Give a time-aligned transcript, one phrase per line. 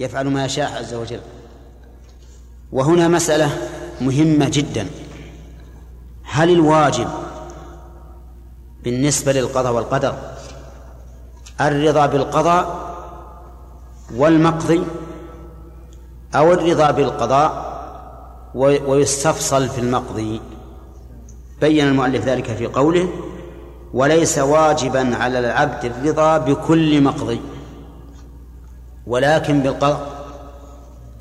[0.00, 1.20] يفعل ما يشاء عز وجل.
[2.72, 3.50] وهنا مسألة
[4.00, 4.86] مهمة جدا.
[6.22, 7.08] هل الواجب
[8.84, 10.14] بالنسبة للقضاء والقدر
[11.60, 12.88] الرضا بالقضاء
[14.16, 14.82] والمقضي
[16.34, 17.68] أو الرضا بالقضاء
[18.54, 20.40] ويستفصل في المقضي؟
[21.60, 23.08] بين المؤلف ذلك في قوله
[23.94, 27.40] وليس واجبا على العبد الرضا بكل مقضي.
[29.08, 30.18] ولكن بالقضاء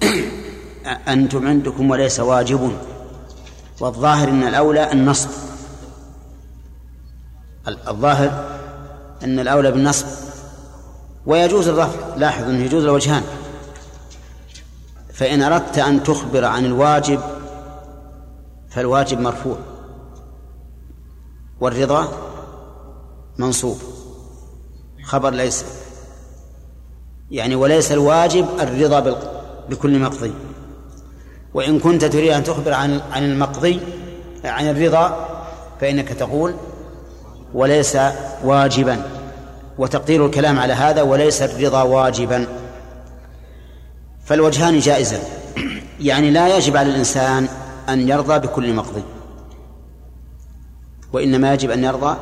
[1.08, 2.78] أنتم عندكم وليس واجب
[3.80, 5.30] والظاهر أن الأولى النصب.
[7.68, 8.60] الظاهر
[9.24, 10.06] أن الأولى بالنصب.
[11.26, 13.24] ويجوز الرفع لاحظ أنه يجوز الوجهان.
[15.14, 17.22] فإن أردت أن تخبر عن الواجب
[18.70, 19.58] فالواجب مرفوع.
[21.60, 22.08] والرضا
[23.38, 23.78] منصوب.
[25.04, 25.87] خبر ليس.
[27.32, 29.20] يعني وليس الواجب الرضا
[29.70, 30.34] بكل مقضي.
[31.54, 33.80] وإن كنت تريد أن تخبر عن عن المقضي
[34.46, 35.28] عن الرضا
[35.82, 36.56] فإنك تقول
[37.54, 37.98] وليس
[38.44, 39.02] واجبا.
[39.78, 42.48] وتقدير الكلام على هذا وليس الرضا واجبا.
[44.26, 45.20] فالوجهان جائزا
[46.00, 47.48] يعني لا يجب على الإنسان
[47.90, 49.04] أن يرضى بكل مقضي.
[51.14, 52.18] وإنما يجب أن يرضى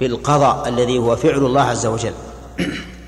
[0.00, 2.12] بالقضاء الذي هو فعل الله عز وجل.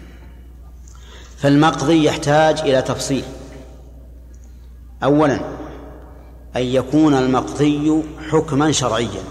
[1.43, 3.25] فالمقضي يحتاج إلى تفصيل.
[5.05, 5.41] أولا
[6.57, 9.23] أن يكون المقضي حكما شرعيا.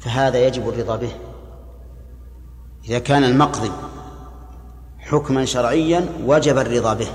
[0.00, 1.12] فهذا يجب الرضا به.
[2.88, 3.70] إذا كان المقضي
[4.98, 7.08] حكما شرعيا وجب الرضا به.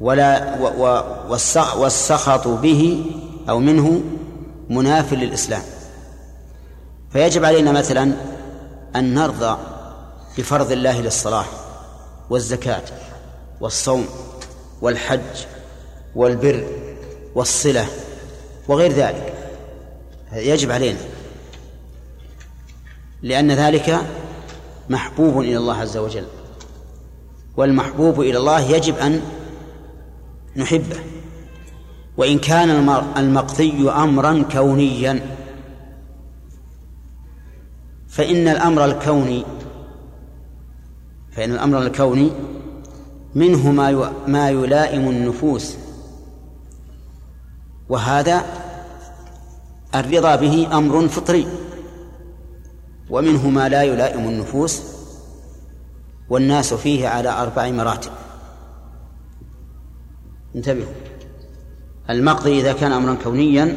[0.00, 0.58] ولا
[1.76, 3.04] والسخط به
[3.48, 4.02] أو منه
[4.70, 5.62] مناف للإسلام.
[7.10, 8.12] فيجب علينا مثلا
[8.96, 9.58] أن نرضى
[10.38, 11.44] بفرض الله للصلاة
[12.30, 12.82] والزكاة
[13.60, 14.06] والصوم
[14.80, 15.46] والحج
[16.14, 16.66] والبر
[17.34, 17.86] والصلة
[18.68, 19.34] وغير ذلك.
[20.32, 20.98] يجب علينا.
[23.22, 24.00] لأن ذلك
[24.88, 26.26] محبوب إلى الله عز وجل.
[27.56, 29.22] والمحبوب إلى الله يجب أن
[30.56, 31.00] نحبه.
[32.16, 32.70] وإن كان
[33.16, 35.36] المقضي أمرا كونيا
[38.08, 39.44] فإن الأمر الكوني
[41.38, 42.30] فإن الأمر الكوني
[43.34, 45.74] منه ما ما يلائم النفوس.
[47.88, 48.42] وهذا
[49.94, 51.46] الرضا به أمر فطري.
[53.10, 54.82] ومنه ما لا يلائم النفوس
[56.28, 58.10] والناس فيه على أربع مراتب.
[60.56, 60.92] انتبهوا.
[62.10, 63.76] المقضي إذا كان أمرا كونيا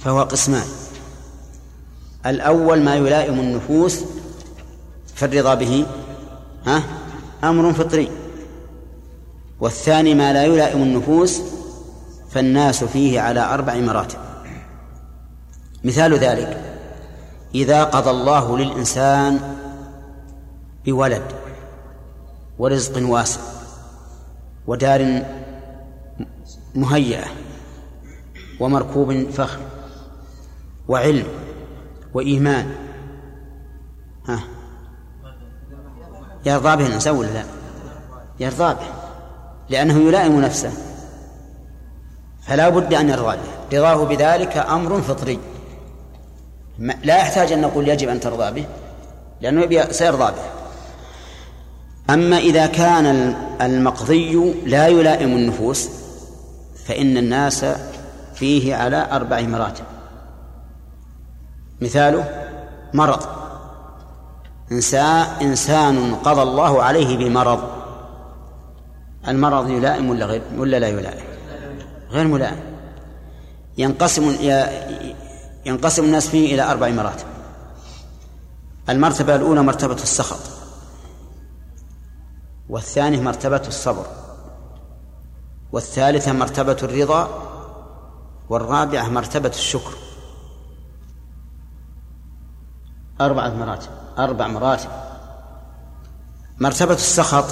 [0.00, 0.66] فهو قسمان.
[2.26, 4.00] الأول ما يلائم النفوس
[5.14, 5.86] فالرضا به
[6.66, 6.82] ها؟
[7.44, 8.10] أمر فطري.
[9.60, 11.40] والثاني ما لا يلائم النفوس
[12.30, 14.18] فالناس فيه على أربع مراتب.
[15.84, 16.78] مثال ذلك
[17.54, 19.40] إذا قضى الله للإنسان
[20.86, 21.22] بولد
[22.58, 23.40] ورزق واسع
[24.66, 25.22] ودار
[26.74, 27.24] مهيئة
[28.60, 29.60] ومركوب فخم
[30.88, 31.26] وعلم
[32.14, 32.74] وإيمان
[34.28, 34.40] ها؟
[36.46, 37.44] يرضى به الإنسان ولا لا؟
[38.40, 38.86] يرضى به
[39.68, 40.72] لأنه يلائم نفسه.
[42.46, 43.78] فلا بد أن يرضى به.
[43.78, 45.38] رضاه بذلك أمر فطري.
[46.78, 48.66] لا يحتاج أن نقول يجب أن ترضى به
[49.40, 50.42] لأنه سيرضى به.
[52.14, 53.06] أما إذا كان
[53.60, 55.88] المقضي لا يلائم النفوس
[56.86, 57.64] فإن الناس
[58.34, 59.84] فيه على أربع مراتب.
[61.80, 62.24] مثاله
[62.94, 63.41] مرض.
[65.42, 67.60] إنسان قضى الله عليه بمرض.
[69.28, 71.24] المرض يلائم ولا غير ولا لا يلائم؟
[72.10, 72.60] غير ملائم.
[73.78, 74.36] ينقسم
[75.66, 77.26] ينقسم الناس فيه إلى أربع مراتب.
[78.88, 80.40] المرتبة الأولى مرتبة السخط.
[82.68, 84.06] والثانية مرتبة الصبر.
[85.72, 87.28] والثالثة مرتبة الرضا.
[88.48, 89.92] والرابعة مرتبة الشكر.
[93.26, 93.90] أربعة مراتب.
[94.18, 94.88] أربع مراتب.
[96.58, 97.44] مرتبة السخط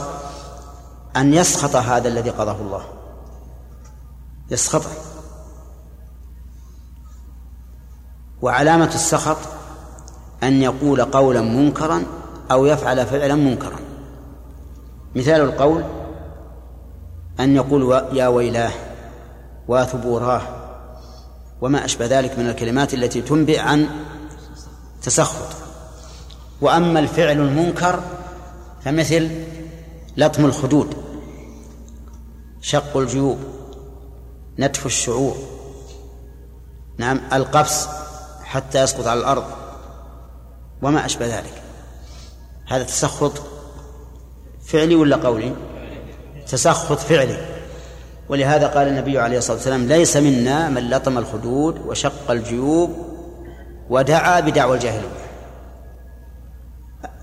[1.17, 2.84] أن يسخط هذا الذي قضاه الله.
[4.50, 4.90] يسخطه.
[8.43, 9.37] وعلامة السخط
[10.43, 12.02] أن يقول قولا منكرا
[12.50, 13.76] أو يفعل فعلا منكرا.
[15.14, 15.84] مثال القول
[17.40, 18.72] أن يقول يا ويلاه
[19.69, 20.43] وثبوراه
[21.61, 23.88] وما أشبه ذلك من الكلمات التي تنبئ عن
[25.02, 25.60] تسخط.
[26.61, 28.03] وأما الفعل المنكر
[28.85, 29.31] فمثل
[30.17, 30.95] لطم الخدود
[32.61, 33.39] شق الجيوب
[34.59, 35.37] نتف الشعور
[36.99, 37.89] نعم القفص
[38.45, 39.45] حتى يسقط على الأرض
[40.83, 41.62] وما أشبه ذلك.
[42.69, 43.33] هذا تسخط
[44.65, 45.53] فعلي ولا قولي؟
[46.49, 47.37] تسخط فعلي.
[48.29, 52.97] ولهذا قال النبي عليه الصلاة والسلام ليس منا من لطم الخدود وشق الجيوب
[53.91, 55.19] ودعا بدعوى الجاهلية.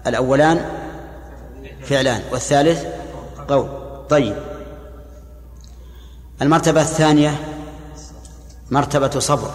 [0.10, 0.66] الأولان
[1.84, 2.86] فعلان والثالث
[3.48, 3.70] قول.
[4.10, 4.36] طيب.
[6.42, 7.40] المرتبة الثانية
[8.72, 9.52] مرتبة صبر.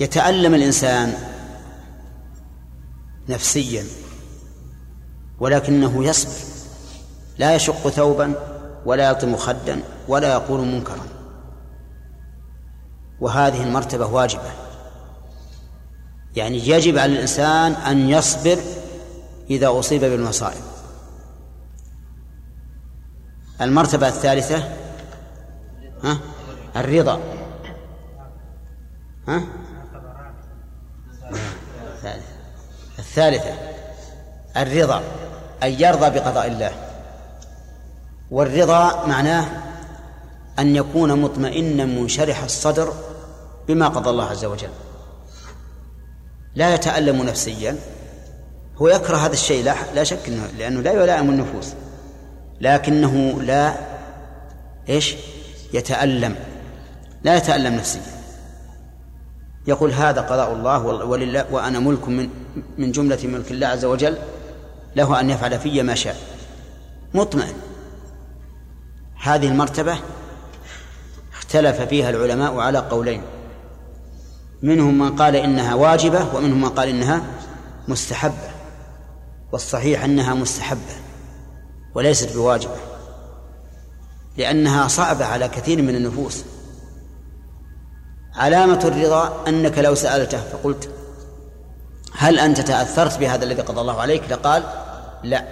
[0.00, 1.14] يتألم الإنسان
[3.28, 3.84] نفسيا
[5.40, 6.50] ولكنه يصبر.
[7.38, 8.34] لا يشق ثوبا
[8.86, 11.06] ولا يطم خدا ولا يقول منكرا.
[13.20, 14.69] وهذه المرتبة واجبة.
[16.36, 18.58] يعني يجب على الإنسان أن يصبر
[19.50, 20.62] إذا أصيب بالمصائب.
[23.60, 24.68] المرتبة الثالثة
[26.04, 26.18] ها؟
[26.76, 27.20] الرضا.
[29.28, 29.42] ها؟
[32.98, 33.54] الثالثة
[34.56, 35.02] الرضا
[35.62, 36.72] أن يرضى بقضاء الله.
[38.30, 39.46] والرضا معناه
[40.58, 42.92] أن يكون مطمئنا منشرح الصدر
[43.68, 44.70] بما قضى الله عز وجل.
[46.54, 47.76] لا يتألم نفسيا.
[48.76, 51.72] هو يكره هذا الشيء لا, لا شك إنه لأنه لا يلائم النفوس.
[52.60, 53.74] لكنه لا
[54.88, 55.14] إيش؟
[55.72, 56.36] يتألم.
[57.22, 58.02] لا يتألم نفسيا.
[59.66, 62.28] يقول هذا قضاء الله ولله وأنا ملك من
[62.78, 64.18] من جملة ملك الله عز وجل
[64.96, 66.16] له أن يفعل في ما شاء.
[67.14, 67.54] مطمئن.
[69.22, 69.98] هذه المرتبة
[71.32, 73.22] اختلف فيها العلماء على قولين.
[74.62, 77.22] منهم من قال إنها واجبة ومنهم من قال إنها
[77.88, 78.50] مستحبة
[79.52, 80.94] والصحيح أنها مستحبة
[81.94, 82.76] وليست بواجبة
[84.36, 86.44] لأنها صعبة على كثير من النفوس.
[88.34, 90.90] علامة الرضا أنك لو سألته فقلت
[92.16, 94.62] هل أنت تأثرت بهذا الذي قضى الله عليك؟ لقال
[95.22, 95.44] لا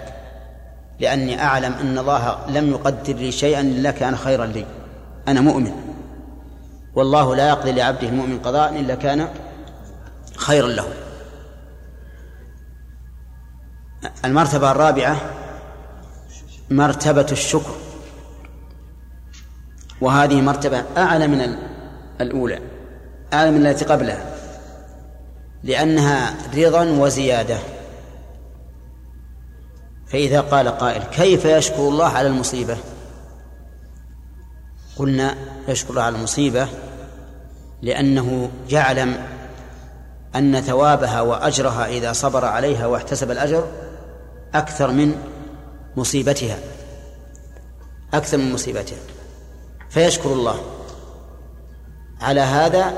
[0.99, 4.65] لأني أعلم أن الله لم يقدر لي شيئا الا كان خيرا لي
[5.27, 5.88] أنا مؤمن.
[6.95, 9.29] والله لا يقضي لعبده المؤمن قضاء إلا كان
[10.35, 10.87] خيرا له.
[14.25, 15.17] المرتبة الرابعة
[16.69, 17.75] مرتبة الشكر.
[20.01, 21.55] وهذه مرتبة أعلى من
[22.21, 22.59] الأولى
[23.33, 24.35] أعلى من التي قبلها
[25.63, 27.57] لأنها رضا وزيادة.
[30.07, 32.77] فإذا قال قائل كيف يشكر الله على المصيبة؟
[34.99, 35.35] قلنا
[35.67, 36.67] يشكر الله على المصيبة
[37.81, 39.27] لأنه يعلم
[40.35, 43.67] أن ثوابها وأجرها إذا صبر عليها واحتسب الأجر
[44.53, 45.15] أكثر من
[45.97, 46.57] مصيبتها.
[48.13, 48.97] أكثر من مصيبتها.
[49.89, 50.59] فيشكر الله
[52.21, 52.93] على هذا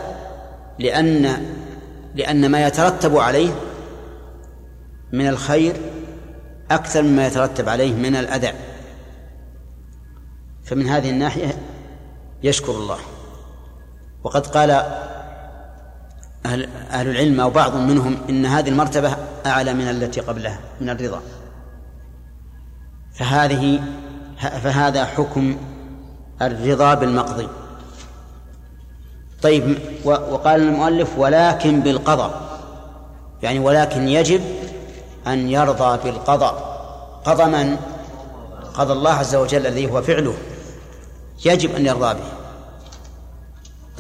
[0.80, 1.45] لأن
[2.15, 3.53] لأن ما يترتب عليه
[5.12, 5.75] من الخير
[6.71, 8.53] أكثر مما يترتب عليه من الأذى.
[10.63, 11.57] فمن هذه الناحية
[12.44, 12.98] يشكر الله.
[14.24, 14.72] وقد قال
[16.46, 19.16] أهل, أهل العلم أو بعض منهم إن هذه المرتبة
[19.46, 21.22] أعلى من التي قبلها من الرضا.
[23.14, 23.80] فهذه
[24.63, 25.58] فهذا حكم
[26.42, 27.48] الرضا بالمقضي.
[29.42, 32.60] طيب وقال المؤلف ولكن بالقضاء.
[33.44, 34.42] يعني ولكن يجب
[35.27, 36.72] أن يرضى بالقضاء.
[37.25, 37.77] قضى من؟
[38.74, 40.34] قضى الله عز وجل الذي هو فعله.
[41.46, 42.40] يجب أن يرضى به.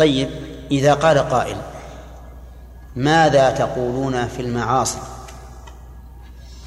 [0.01, 0.29] طيب
[0.71, 1.57] إذا قال قائل
[2.95, 4.97] ماذا تقولون في المعاصي؟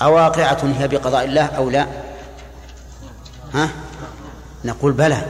[0.02, 1.86] أواقعة هي بقضاء الله أو لا؟
[3.54, 3.68] ها؟
[4.64, 5.22] نقول بلى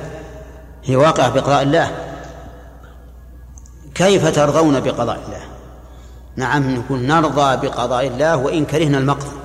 [0.84, 1.90] هي واقعة بقضاء الله.
[3.94, 5.42] كيف ترضون بقضاء الله؟
[6.36, 9.36] نعم نقول نرضى بقضاء الله وإن كرهنا المقضي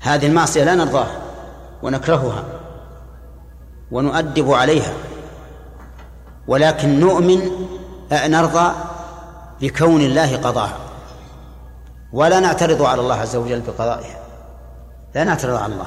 [0.00, 1.20] هذه المعصية لا نرضاها
[1.82, 2.44] ونكرهها
[3.90, 4.92] ونؤدب عليها.
[6.46, 7.50] ولكن نؤمن
[8.12, 8.72] نرضى
[9.60, 10.76] بكون الله قضاها
[12.12, 14.18] ولا نعترض على الله عز وجل بقضائها.
[15.14, 15.86] لا نعترض على الله.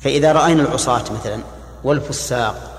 [0.00, 1.38] فإذا رأينا العصاة مثلا
[1.84, 2.70] والفساق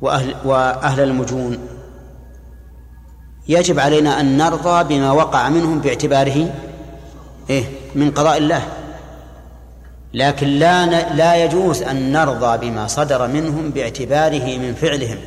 [0.00, 1.58] وأهل, وأهل المجون
[3.48, 6.54] يجب علينا أن نرضى بما وقع منهم باعتباره
[7.50, 7.64] إيه؟
[7.94, 8.62] من قضاء الله.
[10.14, 15.18] لكن لا لا يجوز أن نرضى بما صدر منهم باعتباره من فعلهم.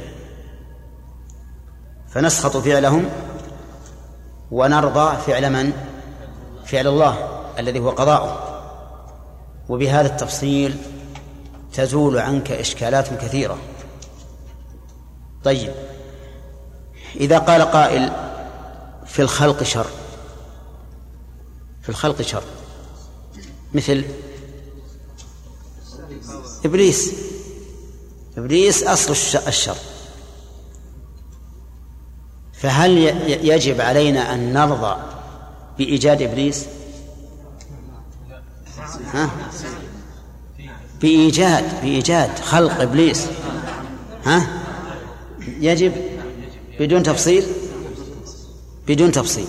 [2.09, 3.09] فنسخط فعلهم
[4.51, 5.73] ونرضى فعل من؟
[6.65, 8.49] فعل الله الذي هو قضاؤه.
[9.69, 10.77] وبهذا التفصيل
[11.73, 13.57] تزول عنك إشكالات كثيرة.
[15.43, 15.71] طيب
[17.15, 18.11] إذا قال قائل
[19.05, 19.85] في الخلق شر
[21.81, 22.43] في الخلق شر
[23.73, 24.05] مثل
[26.65, 27.13] إبليس.
[28.38, 29.12] إبليس أصل
[29.48, 29.75] الشر.
[32.53, 34.96] فهل يجب علينا أن نرضى
[35.77, 36.65] بإيجاد إبليس؟
[39.13, 39.29] ها؟
[41.01, 43.27] بإيجاد بإيجاد خلق إبليس.
[44.25, 44.63] ها؟
[45.60, 45.93] يجب؟
[46.79, 47.46] بدون تفصيل؟
[48.88, 49.48] بدون تفصيل.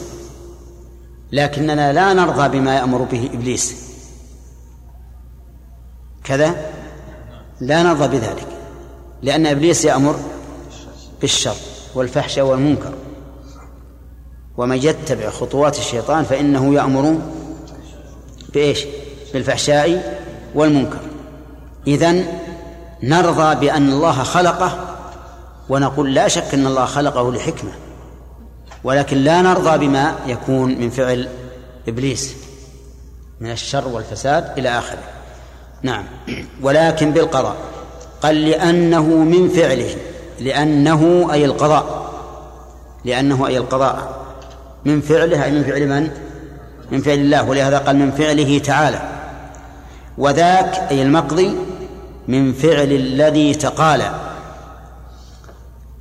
[1.32, 3.76] لكننا لا نرضى بما يأمر به إبليس.
[6.24, 6.73] كذا؟
[7.64, 8.46] لا نرضى بذلك
[9.22, 10.16] لأن إبليس يأمر
[11.20, 11.56] بالشر
[11.94, 12.92] والفحش والمنكر.
[14.56, 17.18] ومن يتبع خطوات الشيطان فإنه يأمر
[18.54, 18.84] بإيش؟
[19.32, 20.20] بالفحشاء
[20.54, 20.98] والمنكر.
[21.86, 22.26] إذن
[23.02, 24.96] نرضى بأن الله خلقه
[25.68, 27.70] ونقول لا شك أن الله خلقه لحكمة
[28.84, 31.28] ولكن لا نرضى بما يكون من فعل
[31.88, 32.34] إبليس
[33.40, 35.13] من الشر والفساد إلى آخره.
[35.84, 36.04] نعم.
[36.62, 37.56] ولكن بالقضاء.
[38.22, 39.96] قال لأنه من فعله.
[40.40, 42.10] لأنه أي القضاء.
[43.04, 44.24] لأنه أي القضاء.
[44.84, 46.10] من فعله أي من فعل من؟
[46.90, 47.48] من فعل الله.
[47.48, 49.02] ولهذا قال من فعله تعالى.
[50.18, 51.56] وذاك أي المقضي
[52.28, 54.14] من فعل الذي تقالى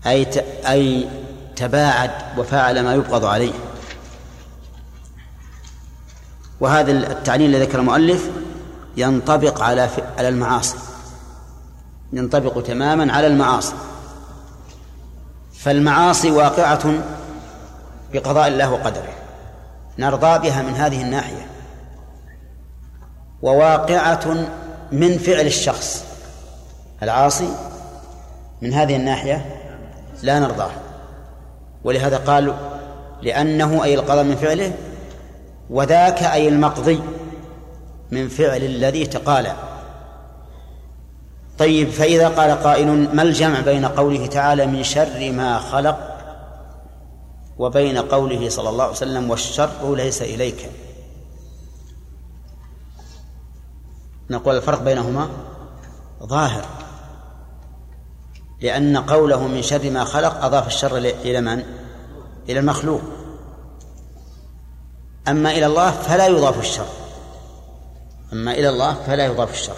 [0.08, 0.28] أي
[0.68, 1.08] أي
[1.56, 3.54] تباعد وفعل ما يبغض عليه.
[6.60, 8.30] وهذا التعليل الذي ذكر المؤلف.
[8.98, 10.78] ينطبق على على المعاصي.
[12.14, 13.74] ينطبق تماما على المعاصي.
[15.54, 16.94] فالمعاصي واقعة
[18.14, 19.14] بقضاء الله وقدره.
[20.00, 21.48] نرضى بها من هذه الناحية.
[23.42, 24.48] وواقعة
[24.92, 26.06] من فعل الشخص.
[27.04, 27.50] العاصي
[28.62, 29.46] من هذه الناحية
[30.22, 30.72] لا نرضاه.
[31.84, 32.56] ولهذا قال
[33.22, 34.74] لأنه أي القضاء من فعله
[35.70, 37.02] وذاك أي المقضي
[38.12, 39.56] من فعل الذي تقالى
[41.60, 46.14] طيب فإذا قال قائل ما الجمع بين قوله تعالى من شر ما خلق
[47.58, 50.70] وبين قوله صلى الله عليه وسلم والشر ليس إليك؟
[54.30, 55.30] نقول الفرق بينهما
[56.24, 56.66] ظاهر
[58.62, 61.64] لأن قوله من شر ما خلق أضاف الشر إلى من؟
[62.50, 63.02] إلى المخلوق.
[65.28, 67.03] أما إلى الله فلا يضاف الشر.
[68.34, 69.78] أما إلى الله فلا يضاف الشر.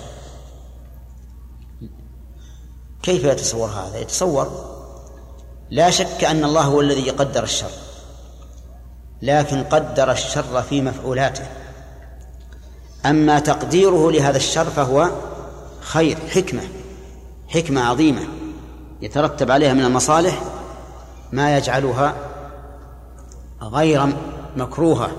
[3.04, 4.76] كيف يتصور هذا؟ يتصور
[5.70, 7.72] لا شك أن الله هو الذي قدر الشر
[9.22, 11.46] لكن قدر الشر في مفعولاته.
[13.06, 15.12] أما تقديره لهذا الشر فهو
[15.82, 16.64] خير حكمة
[17.48, 18.22] حكمة عظيمة
[19.02, 20.42] يترتب عليها من المصالح
[21.32, 22.16] ما يجعلها
[23.62, 24.16] غير
[24.56, 25.12] مكروهة.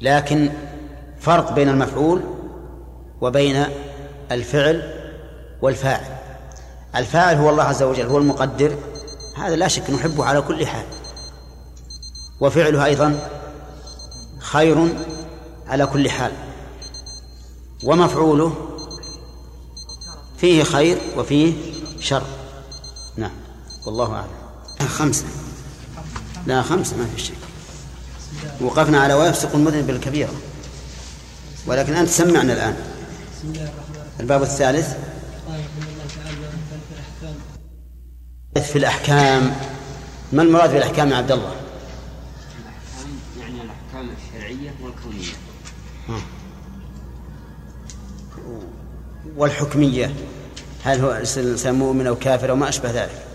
[0.00, 0.52] لكن
[1.24, 2.20] فرق بين المفعول
[3.20, 3.66] وبين
[4.32, 4.82] الفعل
[5.62, 6.16] والفاعل.
[6.96, 8.78] الفاعل هو الله عز وجل هو المقدر.
[9.36, 10.84] هذا لا شك نحبه على كل حال.
[12.40, 13.28] وفعله أيضا
[14.38, 14.88] خير
[15.66, 16.32] على كل حال.
[17.84, 18.54] ومفعوله
[20.38, 21.54] فيه خير وفيه
[22.00, 22.22] شر.
[23.16, 23.32] نعم.
[23.86, 24.88] والله أعلم.
[24.88, 25.24] خمسة.
[26.46, 27.34] لا خمسة ما في شك.
[28.60, 30.30] وقفنا على ويفسق المذنب بالكبيرة
[31.66, 32.76] ولكن أنت سمعنا الآن.
[34.20, 34.96] الباب الثالث.
[38.54, 39.56] في الأحكام.
[40.32, 45.32] ما المراد بالأحكام يا عبد الله؟ الأحكام يعني الأحكام الشرعية والكونية.
[49.36, 50.14] والحكمية.
[50.84, 53.26] هل هو الإنسان مؤمن أو كافر أو ما أشبه ذلك؟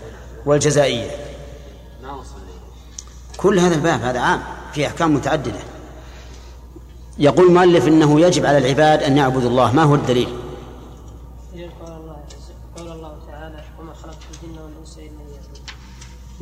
[0.46, 1.10] والجزائية.
[2.02, 2.34] ما وصل
[3.36, 4.42] كل هذا الباب هذا عام.
[4.74, 5.60] في أحكام متعددة.
[7.20, 9.72] يقول المؤلف إنه يجب على العباد أن يعبدوا الله.
[9.72, 10.28] ما هو الدليل؟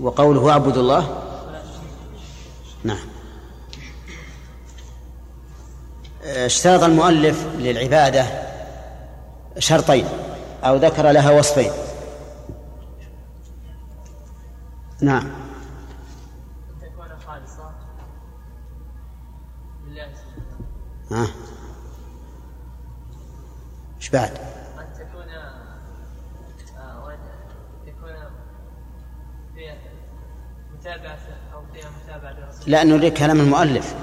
[0.00, 1.22] وقوله اعبدوا الله؟
[2.84, 2.98] نعم.
[6.24, 8.26] اشترط المؤلف للعبادة
[9.58, 10.04] شرطين
[10.64, 11.70] أو ذكر لها وصفين.
[15.00, 15.47] نعم.
[21.10, 21.26] ها؟
[24.00, 24.38] إيش بعد؟
[32.66, 33.94] لا نريد كلام المؤلف.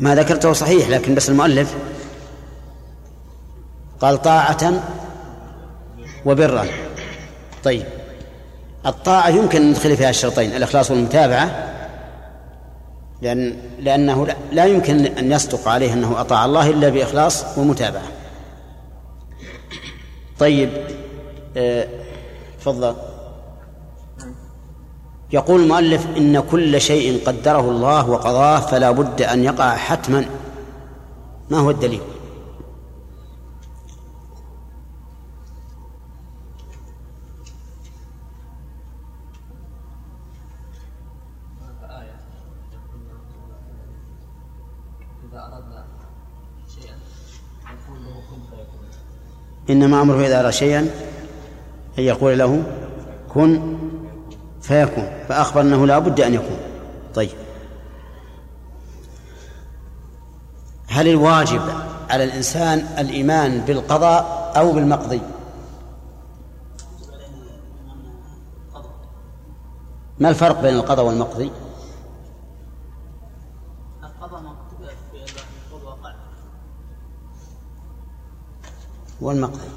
[0.00, 1.76] ما ذكرته صحيح لكن بس المؤلف.
[4.00, 4.82] قال طاعة
[6.26, 6.66] وبرا.
[7.64, 7.86] طيب.
[8.86, 11.73] الطاعة يمكن أن ندخل فيها الشرطين الإخلاص والمتابعة.
[13.24, 18.02] لأن لأنه لا يمكن أن يصدق عليه أنه أطاع الله إلا بإخلاص ومتابعة.
[20.38, 20.70] طيب
[21.56, 21.88] آه،
[22.60, 22.94] تفضل.
[25.32, 30.26] يقول المؤلف إن كل شيء قدره الله وقضاه فلا بد أن يقع حتما.
[31.50, 32.00] ما هو الدليل؟
[49.70, 50.80] إنما أمره إذا أرى شيئا
[51.98, 52.62] أن يقول له
[53.28, 53.76] كن
[54.60, 56.56] فيكون فأخبر أنه لا بد أن يكون.
[57.14, 57.30] طيب.
[60.86, 61.60] هل الواجب
[62.10, 65.20] على الإنسان الإيمان بالقضاء أو بالمقضي؟
[70.18, 71.50] ما الفرق بين القضاء والمقضي؟
[74.04, 74.42] القضاء
[79.20, 79.68] والمقضي.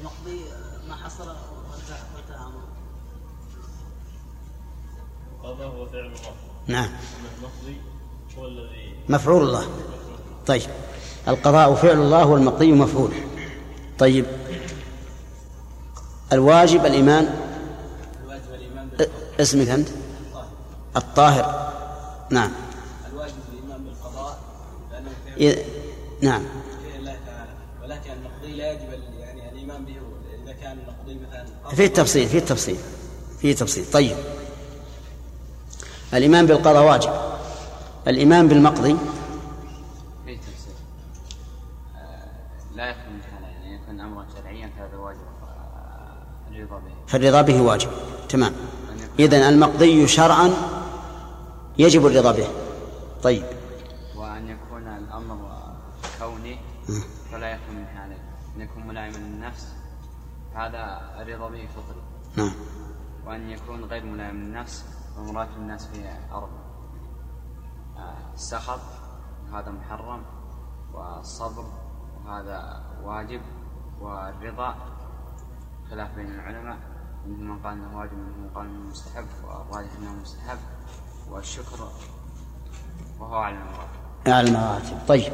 [0.00, 0.40] المقضي
[0.88, 2.68] ما حصل وانتهى امره
[5.32, 6.34] القضاء هو فعل الله
[6.66, 6.88] نعم.
[7.38, 7.80] المقضي
[8.38, 9.66] هو الذي مفعول الله.
[10.46, 10.70] طيب.
[11.28, 13.10] القضاء فعل الله والمقضي مفعول.
[13.98, 14.26] طيب.
[16.32, 17.34] الواجب الإيمان.
[18.24, 18.90] الواجب الإيمان
[19.40, 19.88] اسمك أنت؟
[20.96, 21.72] الطاهر.
[22.30, 22.50] نعم.
[23.12, 24.38] الواجب الإيمان بالقضاء
[24.92, 25.64] لأنه
[26.22, 26.42] نعم
[27.82, 29.96] ولكن المقضي لا يجب يعني الايمان به
[30.44, 30.78] اذا كان
[31.72, 32.76] المقضي مثلا في التفصيل في التفصيل
[33.40, 34.16] في تفصيل طيب.
[36.14, 37.12] الايمان بالقضاء واجب.
[38.06, 38.96] الايمان بالمقضي.
[40.24, 40.74] في تفصيل
[42.74, 45.20] لا يكون يعني يكون أمرا شرعيا فهذا واجب.
[46.50, 46.92] الرضا به.
[47.06, 47.90] فالرضا به واجب.
[48.28, 48.52] تمام.
[49.18, 50.50] اذا المقضي شرعا
[51.78, 52.48] يجب الرضا به.
[53.22, 53.44] طيب.
[54.16, 55.38] وأن يكون الأمر
[56.18, 56.58] كوني
[57.32, 58.16] فلا يكون من حاله.
[58.56, 59.66] أن يكون ملائما للنفس
[60.54, 62.02] هذا به فطري.
[62.36, 62.52] نعم.
[63.26, 64.84] وأن يكون غير ملائم للنفس
[65.18, 66.48] ومراد الناس فيه أرض
[67.96, 68.80] آه، السخط
[69.52, 70.22] هذا محرم.
[70.94, 71.64] والصبر
[72.24, 73.40] وهذا واجب.
[74.00, 74.74] والرضا
[75.90, 76.76] خلاف بين العلماء.
[77.26, 79.26] منهم من قال إنه واجب ومنهم من قال إنه مستحب.
[79.44, 80.58] والراجح إنه مستحب.
[81.30, 81.88] والشكر
[83.20, 85.32] وهو على المراتب على المراتب طيب.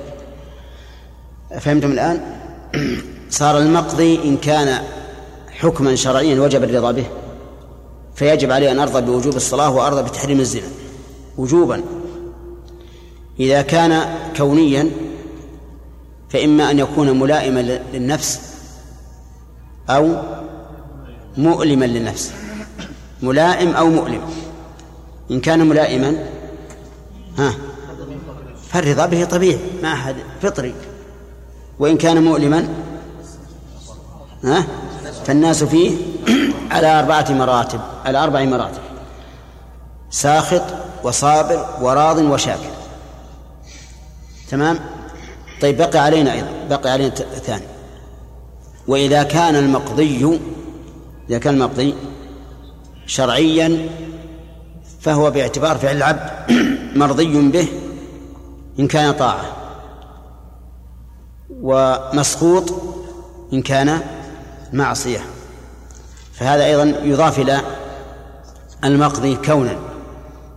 [1.61, 2.41] فهمتم الآن؟
[3.31, 4.85] صار المقضي إن كان
[5.55, 7.07] حكما شرعيا وجب الرضا به
[8.15, 10.69] فيجب عليه أن أرضى بوجوب الصلاة وأرضى بتحريم الزنا.
[11.39, 11.83] وجوبا
[13.41, 14.91] إذا كان كونيا
[16.29, 17.61] فإما أن يكون ملائما
[17.93, 18.41] للنفس
[19.91, 20.23] أو
[21.37, 22.33] مؤلما للنفس.
[23.23, 24.21] ملائم أو مؤلم.
[25.31, 26.27] إن كان ملائما
[27.39, 27.55] ها
[28.69, 30.75] فالرضا به طبيعي ما أحد فطري.
[31.79, 32.69] وإن كان مؤلما
[34.45, 34.67] ها
[35.25, 35.97] فالناس فيه
[36.71, 38.83] على أربعة مراتب على أربع مراتب
[40.11, 40.63] ساخط
[41.05, 42.75] وصابر وراض وشاكر.
[44.51, 44.79] تمام؟
[45.61, 47.65] طيب بقي علينا أيضا بقي علينا الثاني
[48.89, 50.41] وإذا كان المقضي
[51.31, 51.95] إذا كان المقضي
[53.07, 53.89] شرعيا
[55.01, 56.31] فهو باعتبار فعل العبد
[57.01, 57.69] مرضي به
[58.79, 59.45] إن كان طاعة
[61.51, 62.75] ومسقوط
[63.53, 64.01] إن كان
[64.75, 65.21] معصية.
[66.33, 67.61] فهذا أيضا يضاف إلى
[68.85, 69.79] المقضي كونا.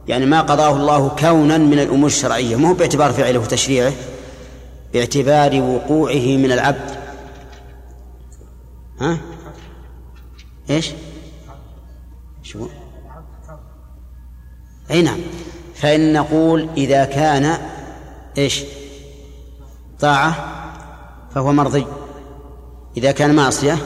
[0.08, 2.56] يعني ما قضاه الله كونا من الأمور الشرعية.
[2.56, 3.94] مو باعتبار فعله وتشريعه
[4.94, 6.98] باعتبار وقوعه من العبد.
[9.02, 9.18] ها؟
[10.70, 10.92] إيش؟
[12.44, 12.68] شو؟
[14.92, 15.20] أي نعم.
[15.76, 17.58] فإن نقول إذا كان
[18.38, 18.64] إيش؟
[20.00, 20.36] طاعة
[21.36, 21.86] فهو مرضي.
[22.98, 23.78] إذا كان معصية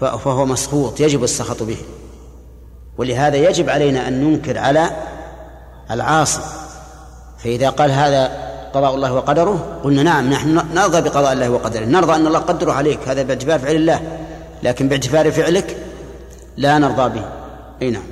[0.00, 1.76] فهو مسخوط يجب السخط به.
[2.98, 4.90] ولهذا يجب علينا أن ننكر على
[5.90, 6.40] العاصي.
[7.44, 11.84] فإذا قال هذا قضاء الله وقدره قلنا نعم نحن نرضى بقضاء الله وقدره.
[11.84, 14.00] نرضى أن الله قدره عليك هذا باعتبار فعل الله.
[14.62, 15.76] لكن باعتبار فعلك
[16.56, 17.24] لا نرضى به.
[17.82, 18.02] أي نعم.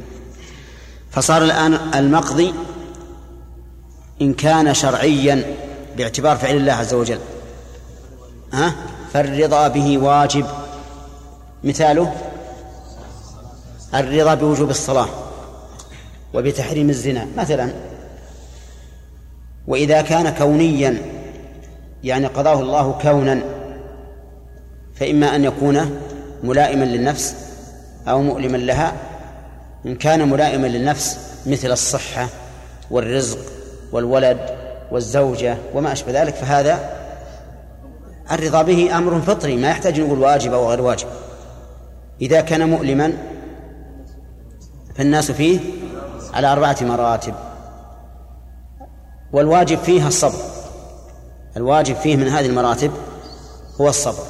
[1.10, 2.54] فصار الآن المقضي
[4.22, 5.56] إن كان شرعيا
[5.96, 7.18] باعتبار فعل الله عز وجل.
[8.52, 8.74] ها؟
[9.12, 10.46] فالرضا به واجب.
[11.64, 12.12] مثاله
[13.94, 15.08] الرضا بوجوب الصلاة
[16.34, 17.72] وبتحريم الزنا مثلا.
[19.66, 21.02] وإذا كان كونيا
[22.04, 23.42] يعني قضاه الله كونا
[24.94, 26.00] فإما أن يكون
[26.42, 27.34] ملائما للنفس
[28.08, 28.92] أو مؤلما لها.
[29.86, 32.28] إن كان ملائما للنفس مثل الصحة
[32.90, 33.38] والرزق
[33.92, 34.38] والولد
[34.90, 36.90] والزوجة وما أشبه ذلك فهذا
[38.32, 39.56] الرضا به أمر فطري.
[39.56, 41.06] ما يحتاج نقول واجب أو غير واجب.
[42.20, 43.12] إذا كان مؤلما
[44.94, 45.60] فالناس فيه
[46.34, 47.34] على أربعة مراتب.
[49.32, 50.38] والواجب فيها الصبر.
[51.56, 52.90] الواجب فيه من هذه المراتب
[53.80, 54.24] هو الصبر.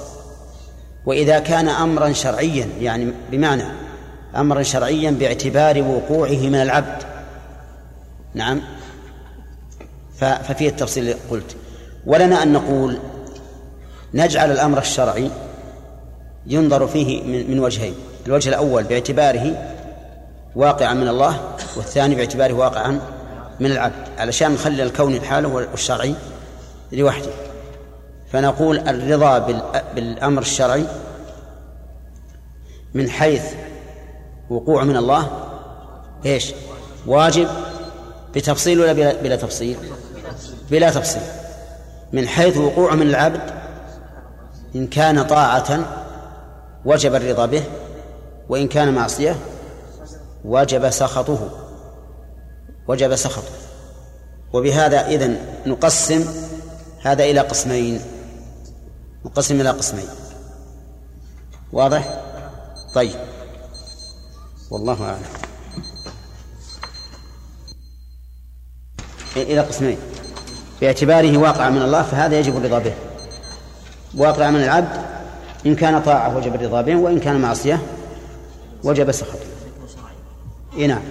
[1.06, 3.64] وإذا كان أمرا شرعيا يعني بمعنى
[4.36, 7.02] أمرا شرعيا باعتبار وقوعه من العبد.
[8.34, 8.60] نعم.
[10.18, 11.56] ففيه التفصيل قلت.
[12.06, 12.98] ولنا أن نقول
[14.14, 15.30] نجعل الأمر الشرعي
[16.46, 17.94] ينظر فيه من وجهين.
[18.26, 19.72] الوجه الأول باعتباره
[20.56, 21.40] واقعا من الله
[21.76, 23.00] والثاني باعتباره واقعا
[23.60, 26.14] من العبد علشان نخلي الكون لحاله والشرعي
[26.92, 27.30] لوحده.
[28.32, 29.38] فنقول الرضا
[29.94, 30.84] بالأمر الشرعي
[32.94, 33.44] من حيث
[34.50, 35.30] وقوع من الله
[36.26, 36.52] إيش؟
[37.06, 37.48] واجب
[38.34, 39.76] بتفصيل ولا بلا, بلا تفصيل؟
[40.70, 41.22] بلا تفصيل.
[42.12, 43.40] من حيث وقوع من العبد
[44.74, 45.84] إن كان طاعة
[46.86, 47.62] وجب الرضا به
[48.48, 49.36] وإن كان معصية
[50.44, 51.50] وجب سخطه
[52.88, 53.52] وجب سخطه.
[54.52, 56.24] وبهذا إذن نقسم
[57.02, 58.00] هذا إلى قسمين
[59.24, 60.08] نقسم إلى قسمين.
[61.72, 62.22] واضح؟
[62.94, 63.20] طيب.
[64.70, 65.22] والله أعلم.
[69.36, 69.98] إلى قسمين.
[70.80, 72.94] باعتباره واقع من الله فهذا يجب الرضا به.
[74.16, 75.05] واقع من العبد
[75.66, 77.82] إن كان طاعة وجب الرضا به وإن كان معصية
[78.84, 79.38] وجب سخطه
[80.76, 81.02] إيه نعم.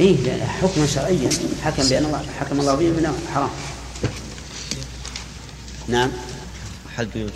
[0.00, 1.30] إيه حكما شرعيا
[1.64, 3.50] حكم بأن الله حكم الله به من حرام.
[5.88, 6.10] نعم.
[6.96, 7.32] حلق يوجد.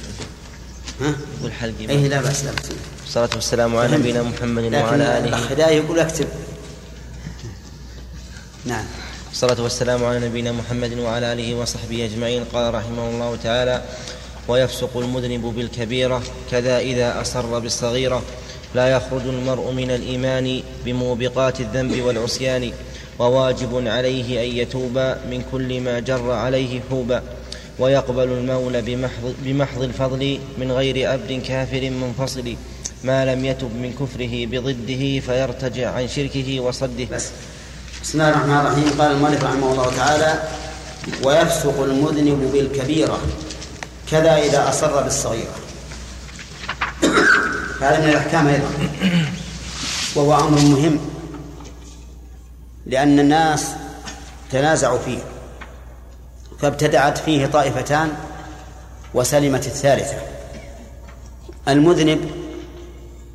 [1.01, 2.71] ها؟ يقول حلق إيه لا بأس لا بأس.
[3.07, 5.25] الصلاة والسلام على نبينا محمد وعلى آله.
[5.25, 6.27] الأخ يقول اكتب
[8.67, 8.85] نعم
[9.43, 12.45] الصلاة والسلام على نبينا محمد وعلى آله وصحبه أجمعين.
[12.45, 13.83] قال رحمه الله تعالى
[14.49, 18.23] ويفسق المذنب بالكبيرة كذا إذا أصر بالصغيرة.
[18.75, 22.73] لا يخرج المرء من الإيمان بموبقات الذنب والعصيان
[23.19, 24.99] وواجب عليه أن يتوب
[25.31, 27.23] من كل ما جر عليه حوبا.
[27.79, 32.55] ويقبل المولى بمحض, بمحض الفضل من غير أبد كافر منفصل.
[33.05, 37.05] ما لم يتب من كفره بضده فيرتجع عن شركه وصده.
[37.13, 37.31] بس
[38.03, 39.01] بسم الله الرحمن الرحيم.
[39.01, 40.43] قال المؤلف رحمه الله تعالى
[41.25, 43.19] ويفسق المذنب بالكبيرة
[44.11, 45.55] كذا إذا أصر بالصغيرة.
[47.81, 48.69] هذا من الأحكام أيضا.
[50.17, 51.01] وهو أمر مهم
[52.87, 53.67] لأن الناس
[54.51, 55.19] تنازعوا فيه
[56.61, 58.13] فابتدعت فيه طائفتان
[59.15, 60.17] وسلمت الثالثة.
[61.69, 62.31] المذنب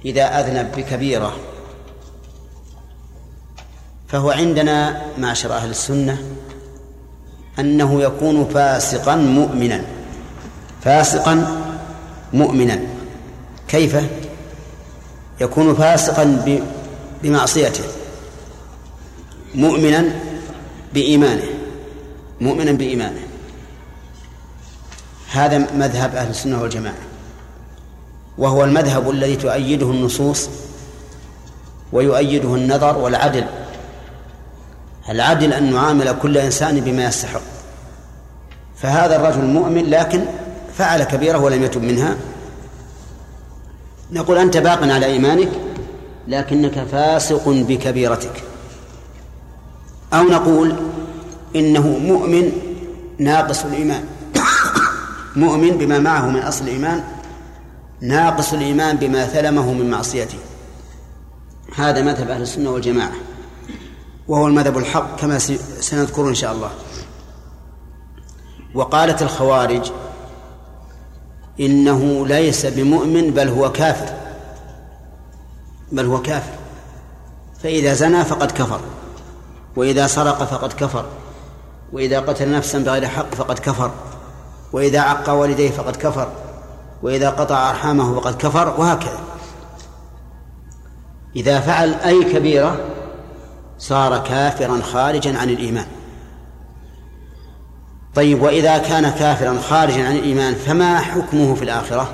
[0.06, 1.36] إذا أذنب بكبيرة
[4.08, 6.18] فهو عندنا معشر أهل السنة
[7.60, 9.82] أنه يكون فاسقا مؤمنا.
[10.84, 11.64] فاسقا
[12.34, 12.80] مؤمنا.
[13.68, 13.98] كيف؟
[15.42, 16.24] يكون فاسقا
[17.24, 17.84] بمعصيته.
[19.56, 20.06] مؤمنا
[20.94, 21.44] بإيمانه.
[22.42, 23.22] مؤمنا بإيمانه.
[25.32, 26.96] هذا مذهب أهل السنة والجماعة.
[28.38, 30.50] وهو المذهب الذي تؤيده النصوص
[31.92, 33.46] ويؤيده النظر والعدل.
[35.10, 37.42] العدل أن نعامل كل إنسان بما يستحق.
[38.78, 40.26] فهذا الرجل مؤمن لكن
[40.78, 42.16] فعل كبيرة ولم يتب منها.
[44.12, 45.50] نقول أنت باق على إيمانك
[46.28, 48.44] لكنك فاسق بكبيرتك.
[50.14, 50.76] أو نقول
[51.56, 52.52] إنه مؤمن
[53.20, 54.04] ناقص الإيمان.
[55.36, 57.04] مؤمن بما معه من أصل الإيمان
[58.02, 60.38] ناقص الإيمان بما ثلمه من معصيته.
[61.76, 63.12] هذا مذهب أهل السنة والجماعة.
[64.28, 65.40] وهو المذهب الحق كما
[65.80, 66.70] سنذكر إن شاء الله.
[68.76, 69.92] وقالت الخوارج
[71.60, 74.14] إنه ليس بمؤمن بل هو كافر.
[75.92, 76.54] بل هو كافر.
[77.64, 78.80] فإذا زنى فقد كفر
[79.76, 81.06] وإذا سرق فقد كفر
[81.94, 83.92] وإذا قتل نفسا بغير حق فقد كفر
[84.74, 86.32] وإذا عق والديه فقد كفر
[87.04, 89.20] وإذا قطع أرحامه فقد كفر وهكذا.
[91.36, 92.80] إذا فعل أي كبيرة
[93.78, 95.86] صار كافرا خارجا عن الإيمان.
[98.16, 102.10] طيب وإذا كان كافرا خارجا عن الإيمان فما حكمه في الآخرة؟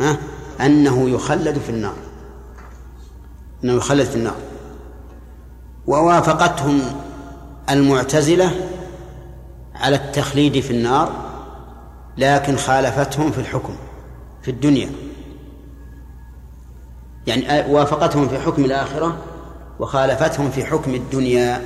[0.00, 0.16] ها؟
[0.60, 1.94] أنه يخلد في النار.
[3.64, 4.36] أنه يخلد في النار.
[5.86, 6.80] ووافقتهم
[7.70, 8.50] المعتزلة
[9.74, 11.12] على التخليد في النار
[12.18, 13.76] لكن خالفتهم في الحكم
[14.42, 14.90] في الدنيا.
[17.26, 19.16] يعني وافقتهم في حكم الآخرة
[19.80, 21.62] وخالفتهم في حكم الدنيا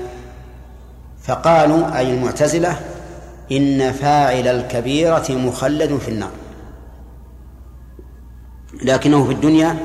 [1.22, 2.80] فقالوا أي المعتزلة
[3.52, 6.30] إن فاعل الكبيرة مخلد في النار.
[8.82, 9.76] لكنه في الدنيا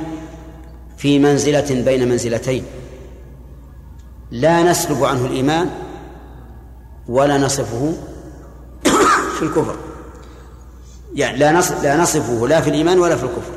[0.97, 2.63] في منزلة بين منزلتين
[4.31, 5.69] لا نسلب عنه الإيمان
[7.07, 7.93] ولا نصفه
[9.37, 9.75] في الكفر.
[11.15, 11.51] يعني لا
[11.83, 13.53] لا نصفه لا في الإيمان ولا في الكفر.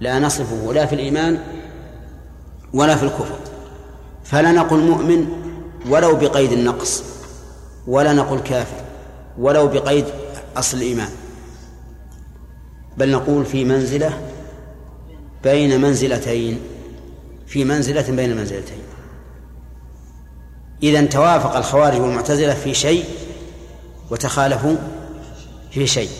[0.00, 1.38] لا نصفه لا في الإيمان
[2.74, 3.39] ولا في الكفر.
[4.30, 5.26] فلا نقول مؤمن
[5.88, 7.02] ولو بقيد النقص
[7.86, 8.84] ولا نقول كافر
[9.38, 10.04] ولو بقيد
[10.56, 11.08] أصل الإيمان.
[12.96, 14.20] بل نقول في منزلة
[15.42, 16.60] بين منزلتين
[17.46, 18.82] في منزلة بين منزلتين.
[20.82, 23.04] إذا توافق الخوارج والمعتزلة في شيء
[24.10, 24.76] وتخالفوا
[25.70, 26.10] في شيء.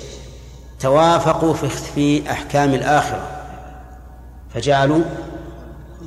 [0.81, 1.55] توافقوا
[1.95, 3.27] في أحكام الآخرة
[4.55, 5.03] فجعلوا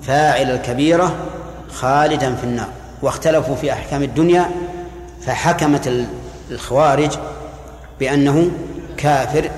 [0.02, 1.33] فاعل الكبيرة
[1.74, 2.70] خالدا في النار
[3.02, 4.52] واختلفوا في أحكام الدنيا
[5.22, 6.08] فحكمت
[6.52, 7.12] الخوارج
[8.00, 8.52] بأنه
[8.98, 9.52] كافر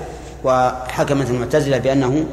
[0.44, 2.26] وحكمت المعتزلة بأنه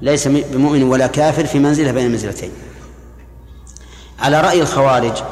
[0.00, 2.50] ليس بمؤمن ولا كافر في منزلة بين المنزلتين
[4.18, 5.22] على رأي الخوارج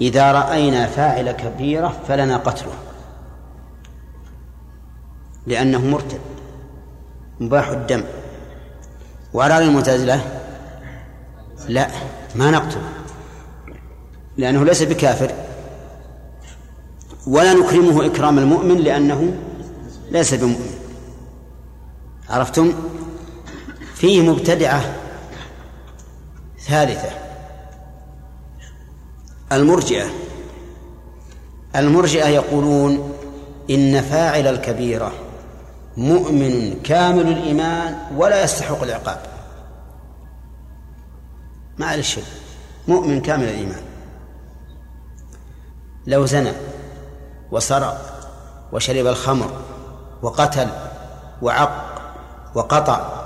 [0.00, 2.72] إذا رأينا فاعل كبيرة فلنا قتله
[5.46, 6.20] لأنه مرتد
[7.40, 8.02] مباح الدم.
[9.34, 10.20] وعلى رأي المعتزلة
[11.68, 11.88] لا
[12.34, 12.88] ما نقتله.
[14.38, 15.32] لأنه ليس بكافر.
[17.26, 19.34] ولا نكرمه إكرام المؤمن لأنه
[20.10, 20.74] ليس بمؤمن.
[22.30, 22.72] عرفتم؟
[23.94, 24.96] فيه مبتدعة
[26.60, 27.10] ثالثة.
[29.52, 30.06] المرجئة.
[31.76, 33.12] المرجئة يقولون
[33.70, 35.12] إن فاعل الكبيرة
[35.96, 39.20] مؤمن كامل الإيمان ولا يستحق العقاب.
[42.00, 42.24] شيء
[42.88, 43.87] مؤمن كامل الإيمان.
[46.08, 46.52] لو زنى
[47.52, 47.98] وسرق
[48.72, 49.50] وشرب الخمر
[50.22, 50.68] وقتل
[51.42, 51.84] وعق
[52.54, 53.24] وقطع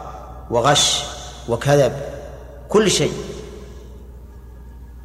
[0.50, 1.04] وغش
[1.48, 1.92] وكذب
[2.68, 3.12] كل شيء.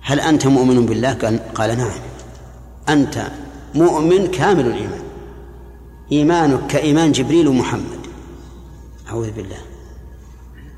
[0.02, 1.14] هل أنت مؤمن بالله؟
[1.56, 1.92] قال, نعم.
[2.90, 3.28] أنت
[3.76, 5.04] مؤمن كامل الإيمان.
[6.12, 8.08] إيمانك كإيمان جبريل ومحمد.
[9.10, 9.62] أعوذ بالله.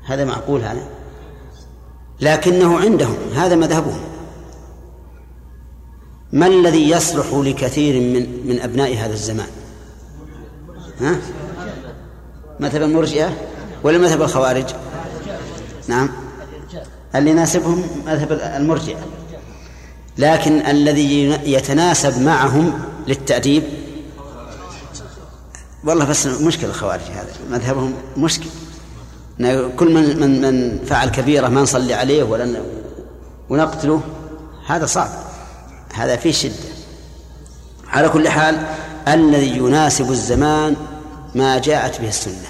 [0.06, 0.82] هذا معقول هذا؟
[2.20, 4.09] لكنه عندهم هذا مذهبهم.
[6.32, 9.48] ما الذي يصلح لكثير من من أبناء هذا الزمان؟
[11.00, 11.16] ها؟
[12.60, 13.32] مذهب المرجئة
[13.82, 14.64] ولا مذهب الخوارج؟
[15.88, 16.08] نعم.
[17.14, 18.98] اللي يناسبهم مذهب المرجئة.
[20.18, 22.72] لكن الذي يتناسب معهم
[23.08, 23.62] للتأديب
[25.84, 28.48] والله بس مشكلة الخوارج هذا مذهبهم مشكل.
[29.76, 32.62] كل من من من فعل كبيرة ما نصلي عليه ولا
[33.48, 34.00] ونقتله
[34.66, 35.29] هذا صعب.
[35.94, 36.52] هذا فيه شدة.
[37.88, 38.66] على كل حال
[39.08, 40.76] الذي يناسب الزمان
[41.34, 42.48] ما جاءت به السنة.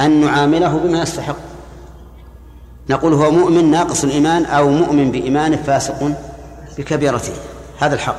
[0.00, 1.36] أن نعامله بما يستحق.
[2.90, 6.12] نقول هو مؤمن ناقص الإيمان أو مؤمن بإيمانه فاسق
[6.78, 7.32] بكبيرته.
[7.78, 8.16] هذا الحق.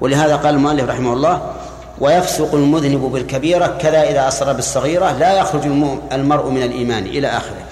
[0.00, 1.54] ولهذا قال المؤلف رحمه الله
[2.00, 5.66] ويفسق المذنب بالكبيرة كذا إذا أصر بالصغيرة لا يخرج
[6.12, 7.66] المرء من الإيمان إلى آخره.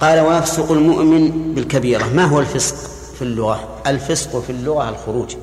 [0.00, 2.04] قال ويفسق المؤمن بالكبيرة.
[2.14, 2.74] ما هو الفسق؟
[3.18, 5.36] في اللغة الفسق في اللغة الخروج.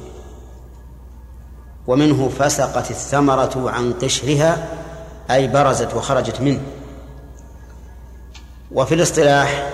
[1.88, 4.68] ومنه فسقت الثمرة عن قشرها
[5.32, 6.62] أي برزت وخرجت منه.
[8.72, 9.74] وفي الاصطلاح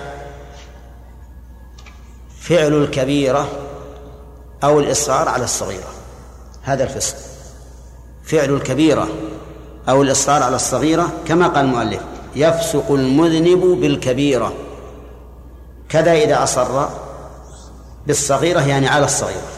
[2.40, 3.48] فعل الكبيرة
[4.64, 5.92] أو الإصرار على الصغيرة.
[6.62, 7.16] هذا الفسق.
[8.24, 9.08] فعل الكبيرة
[9.88, 12.00] أو الإصرار على الصغيرة كما قال المؤلف
[12.36, 14.52] يفسق المذنب بالكبيرة.
[15.88, 16.88] كذا إذا أصر
[18.06, 19.48] بالصغيرة يعني على الصغيرة.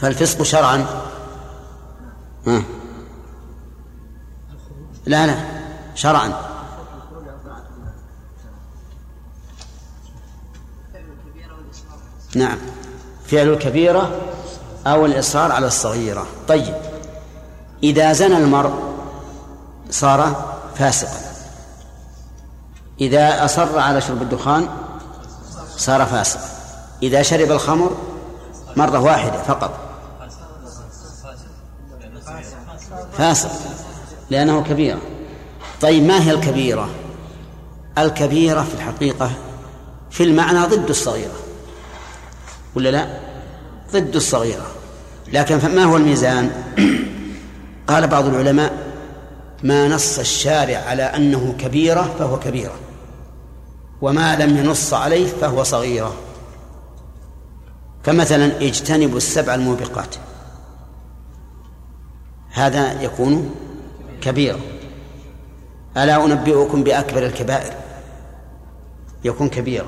[0.00, 0.86] فالفسق شرعا.
[2.46, 2.62] ها؟
[5.06, 5.36] لا لا
[5.94, 6.32] شرعا.
[12.36, 12.58] نعم.
[13.26, 14.20] فعل الكبيرة
[14.86, 16.26] أو الإصرار على الصغيرة.
[16.48, 16.74] طيب.
[17.82, 18.72] إذا زنى المرء
[19.90, 21.28] صار فاسقا.
[23.00, 24.68] إذا أصر على شرب الدخان
[25.76, 26.57] صار فاسقا.
[27.02, 27.96] إذا شرب الخمر
[28.76, 29.88] مرة واحدة فقط.
[33.18, 33.50] فاسق
[34.30, 35.00] لأنه كبيرة
[35.80, 36.88] طيب ما هي الكبيرة؟
[37.98, 39.30] الكبيرة في الحقيقة
[40.10, 41.36] في المعنى ضد الصغيرة.
[42.74, 43.06] ولا لا؟
[43.92, 44.66] ضد الصغيرة.
[45.32, 46.50] لكن فما هو الميزان؟
[47.88, 48.72] قال بعض العلماء
[49.62, 52.74] ما نص الشارع على أنه كبيرة فهو كبيرة
[54.00, 56.27] وما لم ينص عليه فهو صغيرة.
[58.08, 60.16] فمثلا اجتنبوا السبع الموبقات.
[62.50, 63.54] هذا يكون
[64.20, 64.58] كبيرا
[65.96, 67.72] ألا أنبئكم بأكبر الكبائر؟
[69.24, 69.86] يكون كبيرا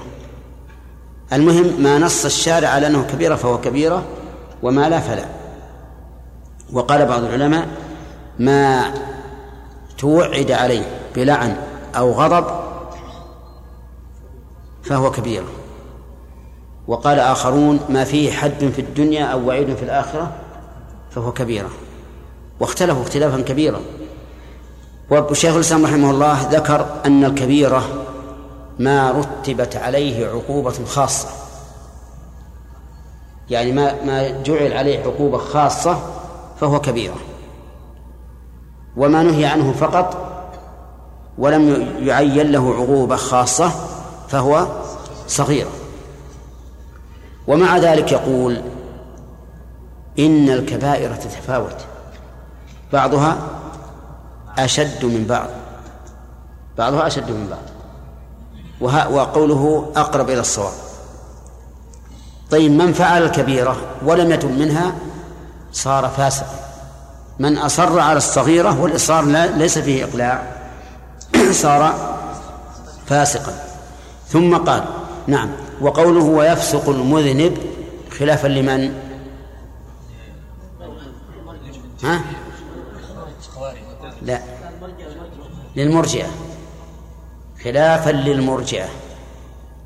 [1.33, 4.05] المهم ما نص الشارع على أنه كبيرة فهو كبيرة
[4.63, 5.25] وما لا فلا.
[6.73, 7.69] وقال بعض العلماء
[8.39, 8.95] ما
[9.99, 10.85] توعد عليه
[11.17, 11.57] بلعن
[11.97, 12.47] أو غضب
[14.83, 15.45] فهو كبير.
[16.91, 20.31] وقال آخرون ما فيه حد في الدنيا أو وعيد في الآخرة
[21.11, 21.71] فهو كبيرة.
[22.61, 23.81] واختلفوا اختلافا كبيرا.
[25.11, 27.83] والشيخ الإسلام رحمه الله ذكر أن الكبيرة
[28.79, 31.29] ما رتبت عليه عقوبة خاصة.
[33.51, 35.99] يعني ما ما جعل عليه عقوبة خاصة
[36.61, 37.17] فهو كبيرة.
[38.97, 40.17] وما نهي عنه فقط
[41.39, 43.71] ولم يعين له عقوبة خاصة
[44.29, 44.67] فهو
[45.29, 45.80] صغيرة.
[47.47, 48.63] ومع ذلك يقول
[50.19, 51.77] إن الكبائر تتفاوت.
[52.93, 53.37] بعضها
[54.59, 55.49] أشد من بعض.
[56.79, 57.63] بعضها أشد من بعض.
[59.13, 60.73] وقوله أقرب إلى الصواب.
[62.51, 64.93] طيب من فعل الكبيرة ولم يتب منها
[65.73, 66.57] صار فاسقا.
[67.39, 69.25] من أصر على الصغيرة والإصرار
[69.57, 70.43] ليس فيه إقلاع
[71.53, 71.95] صار
[73.07, 73.53] فاسقا.
[74.29, 74.85] ثم قال
[75.27, 75.51] نعم.
[75.81, 77.59] وقوله ويفسق المذنب
[78.11, 78.95] خلافا لمن؟
[82.03, 82.21] ها؟
[84.23, 84.41] لا.
[85.77, 86.27] للمرجئة.
[87.65, 88.89] خلافا للمرجئة.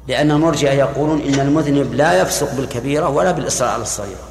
[0.09, 4.29] لأن المرجئة يقولون إن المذنب لا يفسق بالكبيرة ولا بالإصرار على الصغيرة.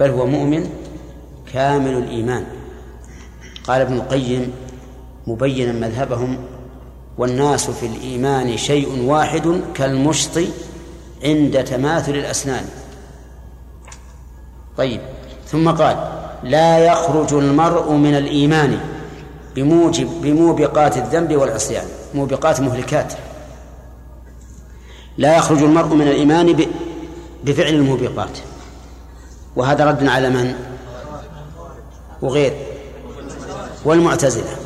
[0.00, 0.70] بل هو مؤمن
[1.52, 2.46] كامل الإيمان.
[3.66, 4.52] قال ابن القيم
[5.26, 6.38] مبينا مذهبهم
[7.18, 10.40] والناس في الإيمان شيء واحد كالمشط
[11.24, 12.64] عند تماثل الأسنان.
[14.76, 15.00] طيب
[15.46, 18.80] ثم قال لا يخرج المرء من الإيمان
[19.54, 23.12] بموجب بموبقات الذنب والعصيان موبقات مهلكات.
[25.18, 26.66] لا يخرج المرء من الإيمان
[27.44, 28.38] بفعل الموبقات.
[29.56, 30.54] وهذا رد على من؟
[32.22, 32.52] وغير.
[33.84, 34.61] والمعتزلة.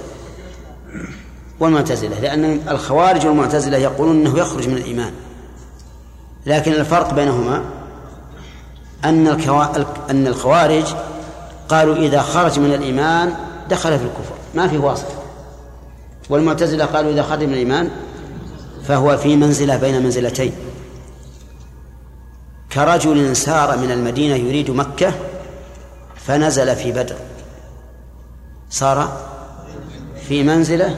[1.60, 5.12] والمعتزلة لأن الخوارج والمعتزلة يقولون أنه يخرج من الإيمان.
[6.46, 7.62] لكن الفرق بينهما
[9.04, 9.26] أن
[10.10, 10.84] أن الخوارج
[11.68, 13.34] قالوا إذا خرج من الإيمان
[13.70, 15.14] دخل في الكفر ما في واسطة
[16.30, 17.90] والمعتزلة قالوا إذا خرج من الإيمان
[18.84, 20.52] فهو في منزلة بين منزلتين.
[22.72, 25.12] كرجل سار من المدينة يريد مكة
[26.16, 27.16] فنزل في بدر.
[28.70, 29.26] صار
[30.28, 30.96] في منزلة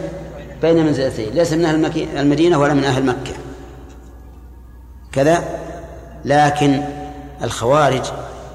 [0.62, 3.32] بين منزلتين ليس من أهل المدينة ولا من أهل مكة.
[5.12, 5.44] كذا
[6.24, 6.82] لكن
[7.42, 8.02] الخوارج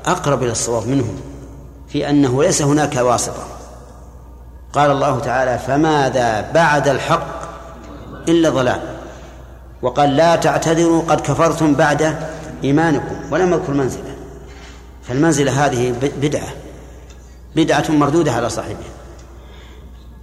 [0.06, 1.16] أقرب إلى الصواب منهم
[1.88, 3.44] في أنه ليس هناك واسطة.
[4.74, 7.44] قال الله تعالى فماذا بعد الحق
[8.28, 8.82] إلا ضلال؟
[9.82, 12.16] وقال لا تعتذروا قد كفرتم بعد
[12.64, 13.16] إيمانكم.
[13.32, 14.16] ولم يذكر منزلة.
[15.04, 16.50] فالمنزلة هذه بدعة.
[17.56, 18.93] بدعة مردودة على صاحبها.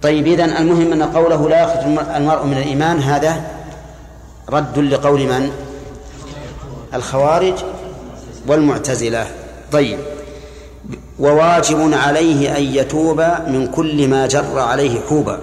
[0.01, 1.83] طيب إذن المهم أن قوله لا يخرج
[2.15, 3.41] المرء من الإيمان هذا
[4.49, 5.51] رد لقول من؟
[6.93, 7.53] الخوارج
[8.47, 9.27] والمعتزلة.
[9.71, 9.99] طيب
[11.19, 15.39] وواجب عليه أن يتوب من كل ما جر عليه حوبا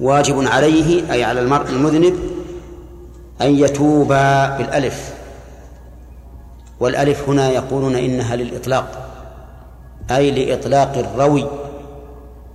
[0.00, 2.18] واجب عليه أي على المرء المذنب
[3.42, 4.08] أن يتوب
[4.58, 5.12] بالألف.
[6.80, 9.08] والألف هنا يقولون إنها للإطلاق
[10.10, 11.46] أي لإطلاق الروي.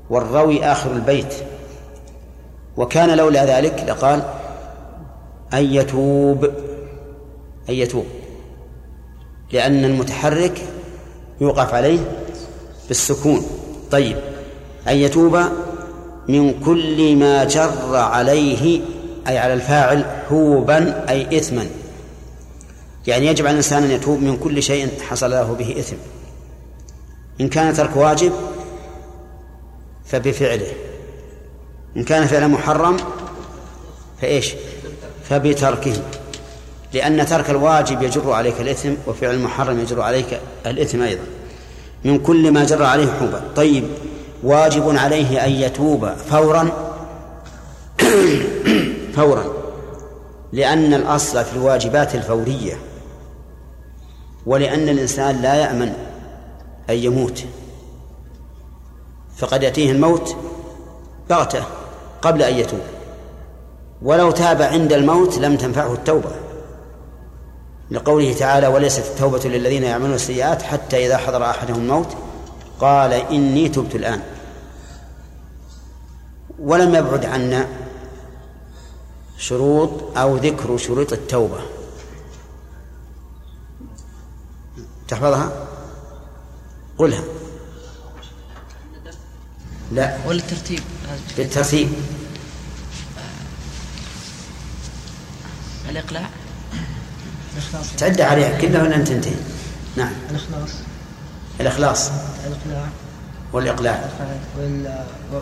[0.09, 1.33] والروي آخر البيت.
[2.77, 4.21] وكان لولا ذلك لقال
[5.53, 6.45] أن يتوب
[7.69, 8.05] أن يتوب.
[9.51, 10.61] لأن المتحرك
[11.41, 11.99] يوقف عليه
[12.87, 13.45] بالسكون.
[13.91, 14.17] طيب
[14.87, 15.39] أن يتوب
[16.27, 18.81] من كل ما جر عليه
[19.27, 21.65] أي على الفاعل حوبا أي إثما.
[23.07, 25.95] يعني يجب على الإنسان أن يتوب من كل شيء حصل له به إثم.
[27.41, 28.31] إن كان ترك واجب
[30.07, 30.71] فبفعله.
[31.97, 32.97] إن كان فعلا محرم
[34.21, 34.53] فإيش؟
[35.29, 35.93] فبتركه.
[36.93, 41.23] لأن ترك الواجب يجر عليك الإثم وفعل المحرم يجر عليك الإثم أيضا.
[42.03, 43.83] من كل ما جر عليه حوبا طيب
[44.43, 46.69] واجب عليه أن يتوب فورا؟
[49.15, 49.45] فورا.
[50.53, 52.77] لأن الأصل في الواجبات الفورية
[54.45, 55.93] ولأن الإنسان لا يأمن
[56.89, 57.43] أن يموت.
[59.37, 60.35] فقد يأتيه الموت
[61.29, 61.63] بغتة
[62.21, 62.81] قبل أن يتوب.
[64.01, 66.31] ولو تاب عند الموت لم تنفعه التوبة.
[67.91, 72.17] لقوله تعالى وليست التوبة للذين يعملون السيئات حتى إذا حضر أحدهم الموت
[72.79, 74.21] قال إني تبت الآن.
[76.59, 77.67] ولم يبعد عنا
[79.37, 81.59] شروط أو ذكر شروط التوبة.
[85.07, 85.51] تحفظها؟
[86.97, 87.23] قلها.
[89.91, 90.17] لا.
[90.25, 90.79] ولا الترتيب؟
[91.37, 91.89] بالترتيب
[95.89, 96.29] الإقلاع
[97.97, 98.61] تعد عليها.
[98.61, 99.33] كلها ولا تنتهي
[99.95, 100.11] نعم.
[100.31, 100.69] الإخلاص.
[101.59, 102.09] الإخلاص.
[102.47, 102.87] الإقلاع.
[103.53, 104.09] والإقلاع.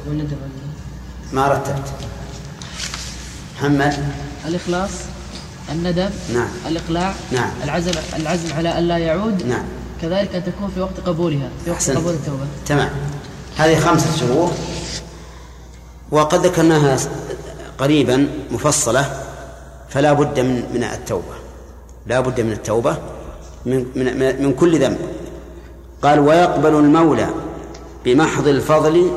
[0.07, 0.37] والندم
[1.33, 1.93] ما رتبت.
[3.57, 4.09] محمد.
[4.45, 4.91] الإخلاص.
[5.71, 6.47] الندم نعم.
[6.67, 7.13] الإقلاع.
[7.31, 7.49] نعم.
[7.63, 7.91] العزم.
[8.15, 9.45] العزم على أن لا يعود.
[9.45, 9.63] نعم.
[10.01, 11.49] كذلك أن تكون في وقت قبولها.
[11.65, 11.97] في وقت أحسنت.
[11.97, 12.45] قبول التوبة.
[12.65, 12.89] تمام.
[13.55, 14.51] هذه خمسة شروط.
[16.11, 16.97] وقد ذكرناها
[17.77, 19.21] قريبا مفصلة
[19.89, 21.35] فلا بد من من التوبة.
[22.07, 22.97] لا بد من التوبة
[23.65, 24.97] من من من كل ذنب.
[26.01, 27.27] قال ويقبل المولى
[28.05, 29.11] بمحض الفضل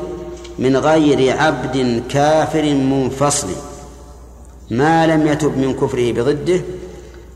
[0.59, 3.47] من غير عبد كافر منفصل.
[4.71, 6.61] ما لم يتب من كفره بضده.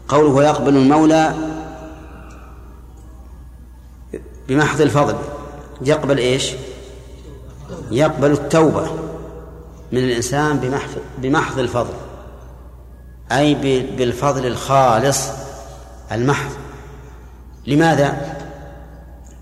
[0.07, 1.33] قوله ويقبل المولى
[4.47, 5.15] بمحض الفضل.
[5.81, 6.51] يقبل إيش؟
[7.93, 8.85] يقبل التوبة
[9.91, 10.81] من الإنسان
[11.17, 11.93] بمحض الفضل
[13.31, 13.53] أي
[13.97, 15.29] بالفضل الخالص
[16.11, 16.51] المحض.
[17.67, 18.37] لماذا؟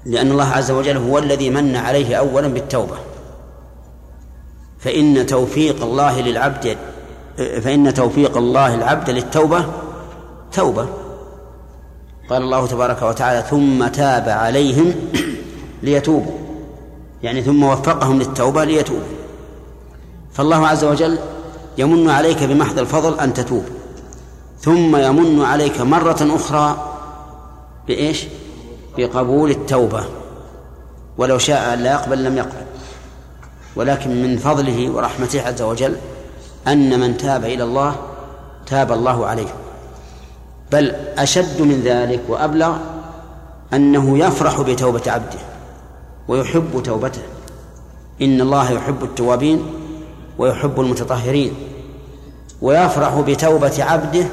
[0.06, 2.96] لأن الله عز وجل هو الذي من عليه أولا بالتوبة.
[4.80, 6.78] فإن توفيق الله للعبد
[7.38, 9.66] فإن توفيق الله العبد للتوبة
[10.52, 10.88] توبة.
[12.30, 14.94] قال الله تبارك وتعالى ثم تاب عليهم
[15.84, 16.41] ليتوبوا.
[17.24, 19.22] يعني ثم وفقهم للتوبة ليتوبوا
[20.34, 21.20] فالله عز وجل
[21.78, 23.64] يمن عليك بمحض الفضل أن تتوب.
[24.60, 26.94] ثم يمن عليك مرة أخرى
[27.88, 28.26] بإيش؟
[28.98, 30.04] بقبول التوبة.
[31.18, 32.66] ولو شاء أن لا يقبل لم يقبل.
[33.76, 35.96] ولكن من فضله ورحمته عز وجل
[36.68, 37.96] أن من تاب إلى الله
[38.66, 39.54] تاب الله عليه.
[40.72, 42.78] بل أشد من ذلك وأبلغ
[43.74, 45.40] أنه يفرح بتوبة عبده.
[46.28, 47.22] ويحب توبته.
[48.22, 49.66] إن الله يحب التوابين
[50.38, 51.54] ويحب المتطهرين.
[52.62, 54.26] ويفرح بتوبة عبده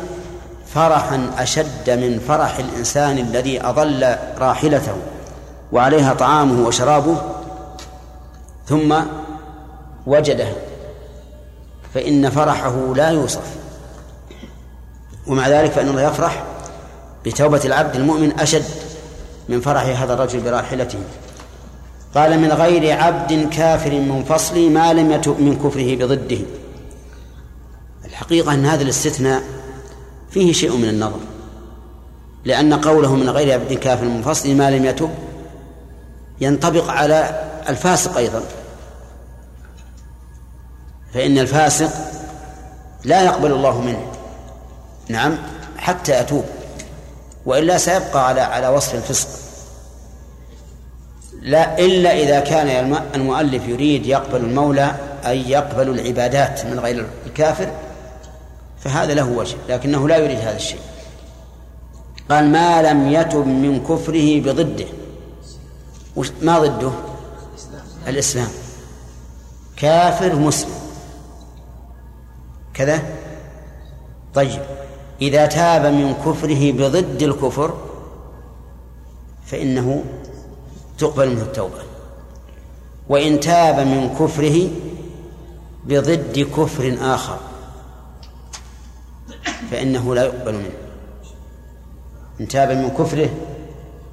[0.74, 4.96] فرحا أشد من فرح الإنسان الذي أضل راحلته
[5.72, 7.16] وعليها طعامه وشرابه.
[8.66, 8.94] ثم
[10.06, 10.52] وجدها
[11.94, 13.56] فإن فرحه لا يوصف.
[15.26, 16.44] ومع ذلك فإن الله يفرح
[17.26, 18.64] بتوبة العبد المؤمن أشد
[19.48, 20.98] من فرح هذا الرجل براحلته.
[22.14, 26.38] قال من غير عبد كافر منفصل ما لم يتب من كفره بضده.
[28.04, 29.42] الحقيقة أن هذا الاستثناء
[30.30, 31.20] فيه شيء من النظر.
[32.44, 35.10] لأن قوله من غير عبد كافر منفصل ما لم يتب
[36.40, 38.42] ينطبق على الفاسق أيضا.
[41.14, 41.90] فإن الفاسق
[43.04, 44.06] لا يقبل الله منه.
[45.08, 45.38] نعم
[45.76, 46.44] حتى يتوب.
[47.46, 49.47] وإلا سيبقى على على وصف الفسق.
[51.42, 54.94] لا إلا إذا كان المؤلف يريد يقبل المولى
[55.26, 57.70] أي يقبل العبادات من غير الكافر
[58.78, 60.80] فهذا له وجه لكنه لا يريد هذا الشيء.
[62.30, 64.86] قال ما لم يتب من كفره بضده.
[66.42, 66.90] ما ضده؟
[68.08, 68.48] الإسلام.
[69.76, 70.74] كافر مسلم.
[72.74, 73.02] كذا؟
[74.34, 74.60] طيب
[75.22, 77.74] إذا تاب من كفره بضد الكفر
[79.46, 80.04] فإنه
[80.98, 81.82] تقبل منه التوبة.
[83.08, 84.68] وإن تاب من كفره
[85.84, 87.38] بضد كفر آخر
[89.70, 90.70] فإنه لا يقبل منه.
[92.40, 93.30] إن تاب من كفره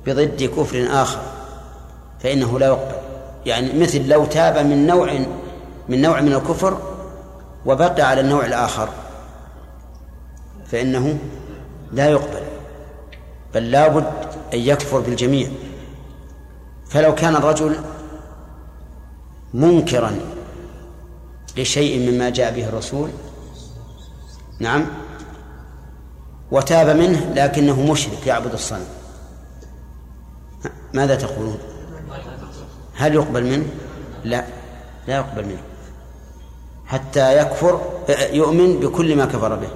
[0.05, 1.21] بضد كفر آخر
[2.19, 2.95] فإنه لا يقبل.
[3.45, 5.19] يعني مثل لو تاب من نوع
[5.89, 6.77] من نوع من الكفر
[7.65, 8.89] وبقي على النوع الآخر
[10.65, 11.17] فإنه
[11.91, 12.41] لا يقبل.
[13.53, 14.11] بل لا بد
[14.53, 15.49] أن يكفر بالجميع.
[16.89, 17.75] فلو كان الرجل
[19.53, 20.19] منكرا
[21.57, 23.09] لشيء مما جاء به الرسول
[24.59, 24.86] نعم
[26.51, 28.86] وتاب منه لكنه مشرك يعبد الصنم
[30.93, 31.57] ماذا تقولون؟
[32.95, 33.65] هل يقبل منه؟
[34.23, 34.45] لا
[35.07, 35.61] لا يقبل منه
[36.86, 37.81] حتى يكفر
[38.31, 39.69] يؤمن بكل ما كفر به.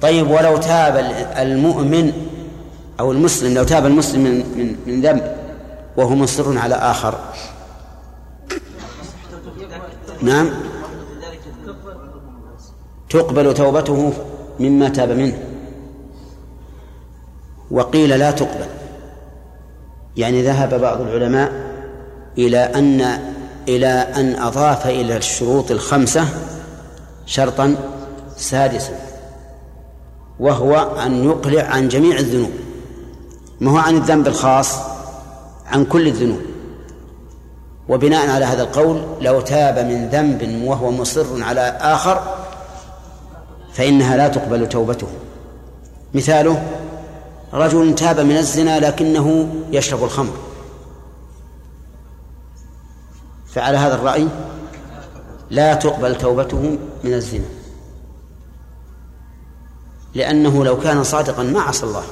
[0.00, 0.96] طيب ولو تاب
[1.38, 2.12] المؤمن
[3.00, 5.37] أو المسلم لو تاب المسلم من من, من ذنب
[5.98, 7.18] وهو مصر على آخر.
[10.22, 10.50] نعم.
[13.10, 14.12] تقبل توبته
[14.60, 15.38] مما تاب منه.
[17.70, 18.66] وقيل لا تقبل.
[20.16, 21.52] يعني ذهب بعض العلماء
[22.38, 23.00] إلى أن
[23.68, 26.28] إلى أن أضاف إلى الشروط الخمسة
[27.26, 27.76] شرطا
[28.36, 28.92] سادسا
[30.40, 32.50] وهو أن يقلع عن جميع الذنوب.
[33.60, 34.97] ما هو عن الذنب الخاص؟
[35.68, 36.40] عن كل الذنوب.
[37.88, 42.36] وبناء على هذا القول لو تاب من ذنب وهو مصر على آخر
[43.72, 45.06] فإنها لا تقبل توبته.
[46.14, 46.82] مثاله
[47.52, 50.32] رجل تاب من الزنا لكنه يشرب الخمر.
[53.46, 54.28] فعلى هذا الرأي
[55.50, 57.48] لا تقبل توبته من الزنا.
[60.14, 62.04] لأنه لو كان صادقا ما عصى الله.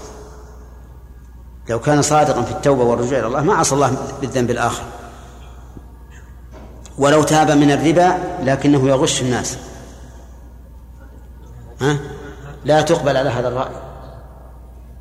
[1.68, 4.82] لو كان صادقا في التوبة والرجوع إلى الله ما عصى الله بالذنب الآخر.
[6.98, 9.58] ولو تاب من الربا لكنه يغش الناس.
[11.80, 11.98] ها؟
[12.64, 13.74] لا تقبل على هذا الرأي.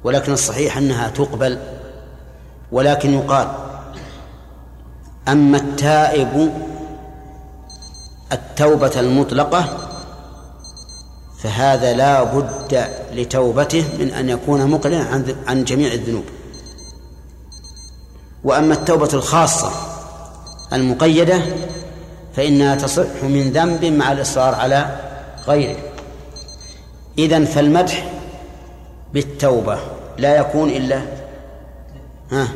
[0.03, 1.59] ولكن الصحيح أنها تقبل.
[2.71, 3.47] ولكن يقال
[5.27, 6.53] أما التائب
[8.31, 9.77] التوبة المطلقة
[11.37, 16.25] فهذا لا بد لتوبته من أن يكون مقلعا عن عن جميع الذنوب.
[18.45, 19.71] وأما التوبة الخاصة
[20.73, 21.41] المقيدة
[22.35, 24.99] فإنها تصح من ذنب مع الإصرار على
[25.47, 25.77] غيره.
[27.17, 28.11] إذن فالمدح
[29.13, 29.79] بالتوبة
[30.17, 31.01] لا يكون إلا
[32.31, 32.47] ها؟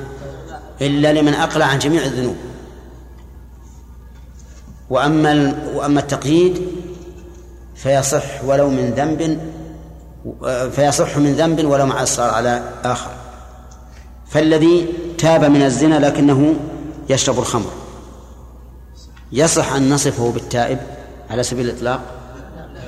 [0.82, 2.36] إلا لمن أقلع عن جميع الذنوب.
[4.90, 6.68] وأما وأما التقييد
[7.76, 9.40] فيصح ولو من ذنب
[10.72, 13.19] فيصح من ذنب ولو مع الإصرار على آخر.
[14.30, 16.56] فالذي تاب من الزنا لكنه
[17.10, 17.72] يشرب الخمر.
[19.32, 20.80] يصح أن نصفه بالتائب
[21.30, 22.02] على سبيل الإطلاق؟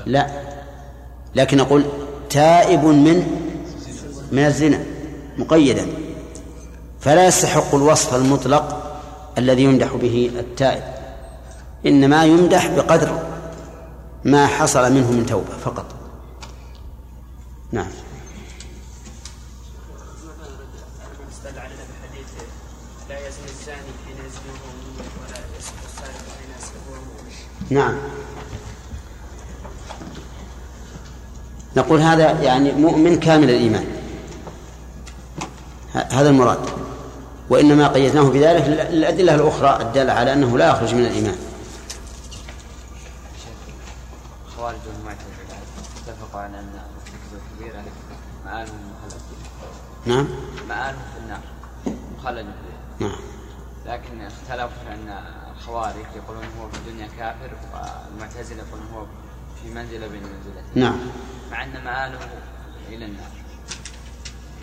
[0.05, 0.27] لا.
[1.35, 1.85] لكن نقول
[2.29, 3.37] تائب من
[4.31, 4.83] من الزنا
[5.37, 5.87] مقيدا.
[6.99, 8.97] فلا يستحق الوصف المطلق
[9.37, 10.83] الذي يمدح به التائب
[11.85, 13.19] إنما يمدح بقدر
[14.23, 15.85] ما حصل منه من توبة فقط.
[17.71, 17.87] نعم.
[27.71, 27.97] نعم.
[31.77, 33.85] نقول هذا يعني مؤمن كامل الإيمان.
[35.93, 36.59] هذا المراد.
[37.49, 41.35] وإنما قيدناه بذلك للأدلة الأخرى الدالة على أنه لا يخرج من الإيمان.
[44.55, 45.57] خوارج والمعتزلة
[46.07, 46.79] اتفقوا على أن
[47.33, 47.83] الكبيرة
[48.45, 49.21] مآلهم مخلد
[50.05, 50.27] نعم.
[50.69, 51.39] مآلهم في النار
[52.17, 52.45] مخلد.
[52.99, 53.15] نعم.
[53.85, 59.05] لكن اختلفوا في أن الخوارج يقولون هو في الدنيا كافر والمعتزلة يقولون هو
[59.63, 60.99] في منزلة بين منزلتين نعم.
[61.51, 62.19] مع أن مآله
[62.89, 63.31] إلى النار.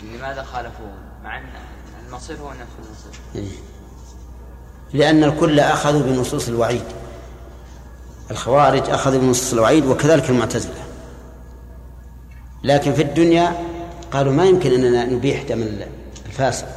[0.03, 0.93] لماذا خالفوه؟
[1.23, 1.43] مع أن
[2.07, 3.21] المصير هو نفس المصير.
[3.35, 3.57] إيه.
[4.93, 6.85] لأن الكل أخذوا بنصوص الوعيد.
[8.31, 10.83] الخوارج أخذوا بنصوص الوعيد وكذلك المعتزلة.
[12.63, 13.65] لكن في الدنيا
[14.11, 15.63] قالوا ما يمكن أننا نبيح دم
[16.25, 16.67] الفاسق.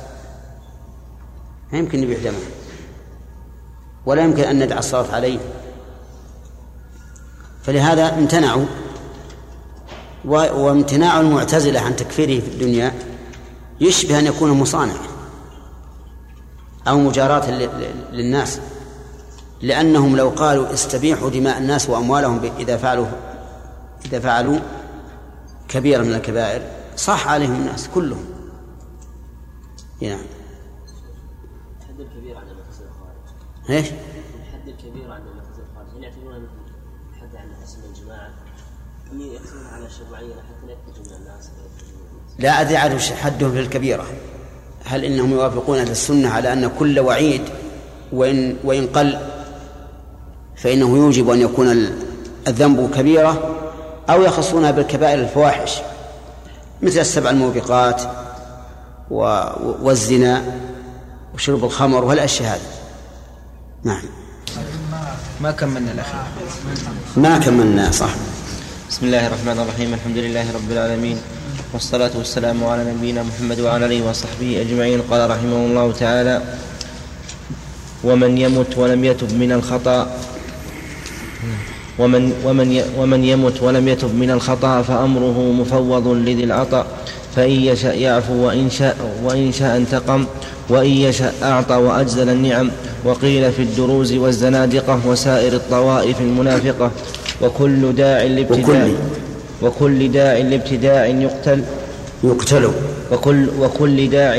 [1.73, 2.62] ما يمكن نبيح دمه.
[4.07, 5.39] ولا يمكن أن ندع الصلاة عليه.
[7.63, 8.67] فلهذا امتنعوا
[10.25, 12.95] وامتناع المعتزلة عن تكفيره في الدنيا
[13.81, 14.95] يشبه أن يكون مصانع
[16.89, 17.51] أو مجاراة
[18.13, 18.61] للناس
[19.63, 23.07] لأنهم لو قالوا استبيحوا دماء الناس وأموالهم إذا فعلوا
[24.05, 24.59] إذا فعلوا
[25.69, 26.63] كبيرة من الكبائر
[26.97, 28.25] صح عليهم الناس كلهم.
[30.03, 30.19] نعم.
[30.19, 30.42] الحد
[33.71, 36.73] إيش؟ الحد الكبير عند المعتزلة الخوارج هل يعتبرونه مثل
[37.15, 38.31] الحد عند حسن الجماعة؟
[39.13, 41.51] أم يأتون على شيء معين حتى لا يخرجوا من الناس
[42.39, 44.07] لا أدري عن حدهم في الكبيرة
[44.85, 47.43] هل إنهم يوافقون أهل السنة على أن كل وعيد
[48.13, 49.19] وإن وإن قل
[50.57, 51.69] فإنه يوجب أن يكون
[52.49, 53.57] الذنب كبيرة
[54.11, 55.81] أو يخصونها بالكبائر الفواحش
[56.83, 58.03] مثل السبع الموبقات
[59.11, 60.61] والزنا
[61.35, 62.82] وشرب الخمر والأشياء هذه.
[63.85, 64.03] نعم.
[65.41, 66.21] ما كملنا الأخير؟
[67.17, 68.15] ما كملنا صح.
[68.91, 71.19] بسم الله الرحمن الرحيم الحمد لله رب العالمين
[71.73, 75.03] والصلاة والسلام على نبينا محمد وعلى آله وصحبه أجمعين.
[75.11, 76.43] قال رحمه الله تعالى
[78.05, 80.01] ومن يمت ولم يتب من الخطأ
[81.99, 86.87] ومن, ومن, ومن يمت ولم يتب من الخطأ فأمره مفوض لذي العطاء
[87.37, 90.27] فإن يشاء يعفو وإن شاء, وإن شاء انتقم
[90.73, 92.71] وإن يشاء أعطى وأجزل النعم
[93.05, 96.91] وقيل في الدروز والزنادقة وسائر الطوائف المنافقة
[97.43, 98.89] وكل داع لابتداع
[99.63, 101.63] وكل داع لابتداع يقتل
[102.25, 102.71] يقتل.
[103.13, 104.37] وكل وكل داع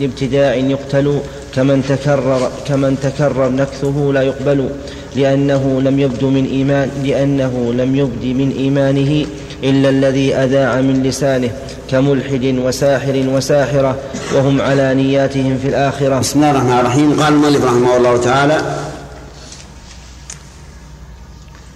[0.00, 1.18] لابتداع يقتل
[1.54, 4.68] كمن تكرر كمن تكرر نكثه لا يقبل
[5.16, 9.26] لأنه لم يبد من إيمان لأنه لم يبد من إيمانه
[9.64, 11.50] إلا الذي أذاع من لسانه
[11.90, 13.98] كملحد وساحر وساحرة
[14.34, 16.18] وهم على نياتهم في الآخرة.
[16.18, 17.22] بسم الله الرحمن الرحيم.
[17.22, 18.62] قال المؤلف رحمه الله تعالى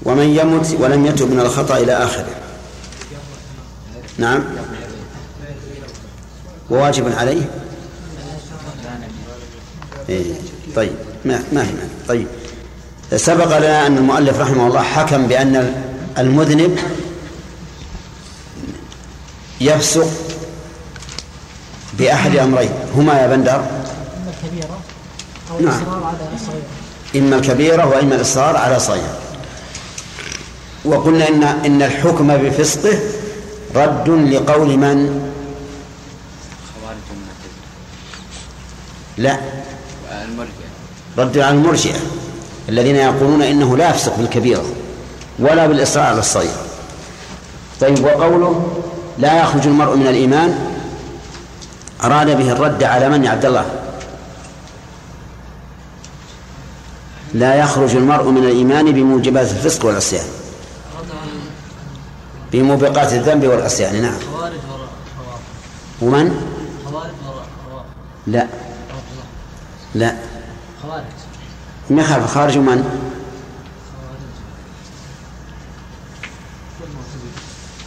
[0.02, 2.26] ومن يمت ولم يتب من الخطأ إلى آخره.
[4.18, 4.44] نعم.
[6.70, 7.50] وواجب عليه؟
[10.08, 10.24] إيه
[10.76, 10.92] طيب.
[11.24, 11.72] ما ما في
[12.08, 12.26] طيب.
[13.16, 15.72] سبق لنا أن المؤلف رحمه الله حكم بأن
[16.18, 16.78] المذنب
[19.62, 20.08] يفسق
[21.98, 22.70] بأحد أمرين.
[22.96, 23.54] هما يا بندر.
[23.54, 24.78] إما الكبيرة
[25.50, 25.68] أو نعم.
[25.68, 26.62] الإصرار على الصغيرة
[27.16, 29.18] إما الكبيرة وإما الإصرار على صغيرة
[30.84, 32.98] وقلنا إن إن الحكم بفسقه
[33.74, 35.28] رد لقول من؟
[39.18, 39.38] لا.
[41.18, 41.98] رد على المرجئة.
[42.68, 44.64] الذين يقولون إنه لا يفسق بالكبيرة
[45.38, 46.66] ولا بالإصرار على الصغيرة
[47.80, 48.81] طيب وقوله
[49.18, 50.58] لا يخرج المرء من الإيمان
[52.04, 53.64] أراد به الرد على من يا عبد الله.
[57.34, 60.24] لا يخرج المرء من الإيمان بموجبات الفسق والعصيان.
[62.52, 64.14] بموبقات الذنب والعصيان نعم.
[66.02, 66.52] ومن؟
[68.26, 68.46] لا.
[69.94, 70.16] لا.
[70.82, 71.02] خوارج.
[71.90, 72.84] ما يخالف خارج من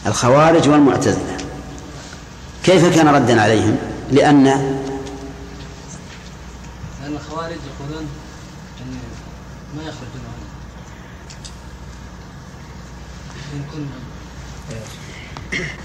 [0.07, 1.37] الخوارج والمعتزلة.
[2.63, 3.77] كيف كان ردا عليهم؟
[4.11, 4.85] لأن لأن
[7.15, 8.07] الخوارج يقولون
[8.81, 8.97] أن
[9.77, 10.21] ما يخرجون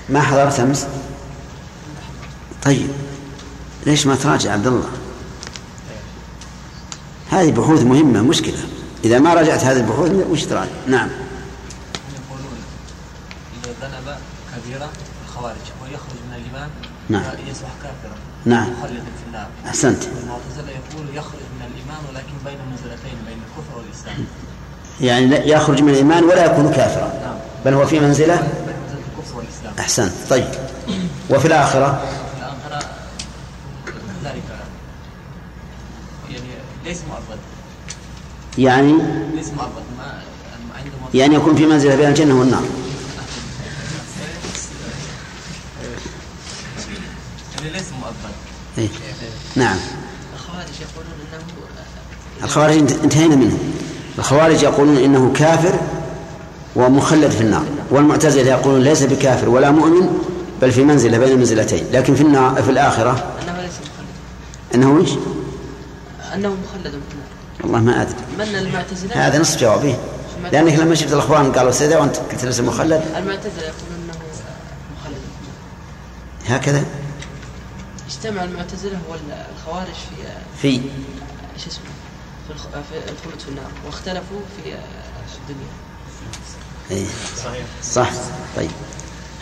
[0.09, 0.87] ما حضرت أمس؟
[2.62, 2.91] طيب.
[3.87, 4.89] ليش ما تراجع عبد الله؟
[7.31, 8.59] هذه بحوث مهمة مشكلة.
[9.05, 10.71] إذا ما راجعت هذه البحوث وش تراجع.
[10.87, 11.09] نعم
[12.14, 12.59] يقولون
[13.64, 14.16] إذا ذنب
[14.71, 14.91] كبيرة
[15.27, 16.71] الخوارج ويخرج من الإيمان
[17.09, 17.23] نعم.
[17.51, 18.71] يصبح كافرا نعم.
[18.71, 19.47] مخلدا في النار.
[19.66, 20.03] أحسنت.
[20.05, 24.27] والمعتزلة يقول يخرج من الإيمان ولكن بين منزلتين بين الكفر والإسلام.
[25.01, 27.39] يعني لا يخرج من الإيمان ولا يكون كافرا.
[27.64, 29.75] بل هو في منزلة؟ بين منزلة الكفر والإسلام.
[29.79, 30.12] أحسنت.
[30.31, 30.49] طيب.
[31.31, 32.03] وفي الآخرة؟
[32.39, 32.89] الآخرة
[34.25, 34.43] ذلك
[36.31, 36.49] يعني
[36.85, 37.39] ليس مؤبد
[38.59, 38.93] يعني؟
[39.35, 40.23] ليس مؤبد ما
[41.14, 42.62] يعني يكون في منزلة بين الجنة والنار.
[47.73, 48.35] ليس مؤبد
[48.79, 48.89] إيه؟
[49.57, 49.77] نعم.
[50.35, 53.59] الخوارج يقولون أنه الخوارج انت- انتهينا منهم
[54.19, 55.81] الخوارج يقولون إنه كافر
[56.77, 57.65] ومخلد في النار.
[57.91, 60.09] والمعتزلة يقولون ليس بكافر ولا مؤمن
[60.63, 63.11] بل في منزلة بين المنزلتين لكن في النار في الآخرة
[63.43, 64.07] أنه ليس مخلد.
[64.75, 65.11] إنه إيش؟
[66.35, 67.27] أنه مخلد في النار.
[67.65, 68.15] والله ما أدري.
[68.39, 69.97] من المعتزلة؟ هذا نصف جوابه
[70.53, 73.03] لأنك لما شفت الاخوان قالوا سيدا وأنت قلت ليس مخلد.
[73.17, 74.15] المعتزلة يقولون أنه
[75.01, 75.17] مخلد.
[76.47, 76.85] هكذا؟
[78.11, 80.23] اجتمع المعتزلة والخوارج في
[80.63, 80.81] في
[81.65, 81.85] شو اسمه؟
[82.49, 84.71] في الخ- في الخلود في النار واختلفوا في
[85.39, 85.71] الدنيا.
[86.91, 87.07] إيه.
[87.85, 88.11] صح.
[88.57, 88.71] طيب.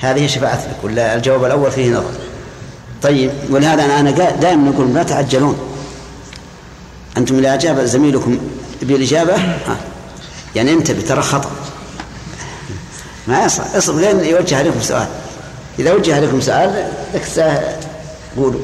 [0.01, 2.13] هذه شفاعة لك ولا الجواب الأول فيه نظر.
[3.03, 5.59] طيب ولهذا أنا دائما نقول لا تعجلون.
[7.17, 8.39] أنتم إذا أجاب زميلكم
[8.83, 9.77] بالإجابة ها.
[10.57, 11.51] يعني انتبه ترى خطأ.
[13.29, 13.75] ما يصح.
[13.75, 15.09] اصبر لين يوجه عليكم سؤال.
[15.79, 16.93] إذا وجه عليكم سؤال
[18.39, 18.61] قولوا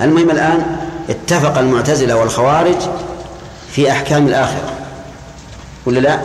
[0.00, 0.76] المهم الآن
[1.10, 2.76] اتفق المعتزلة والخوارج
[3.72, 4.72] في أحكام الآخرة.
[5.86, 6.20] ولا لا؟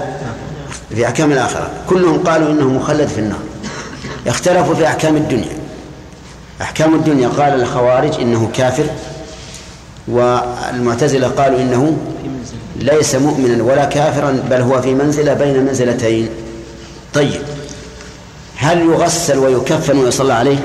[0.96, 1.70] في أحكام الآخرة.
[1.90, 3.40] كلهم قالوا إنه مخلد في النار.
[4.28, 5.58] اختلفوا في أحكام الدنيا.
[6.62, 8.86] أحكام الدنيا قال الخوارج إنه كافر
[10.08, 11.98] والمعتزلة قالوا إنه
[12.76, 16.30] ليس مؤمنا ولا كافرا بل هو في منزلة بين منزلتين.
[17.14, 17.42] طيب
[18.58, 20.58] هل يغسل ويكفن ويصلى عليه؟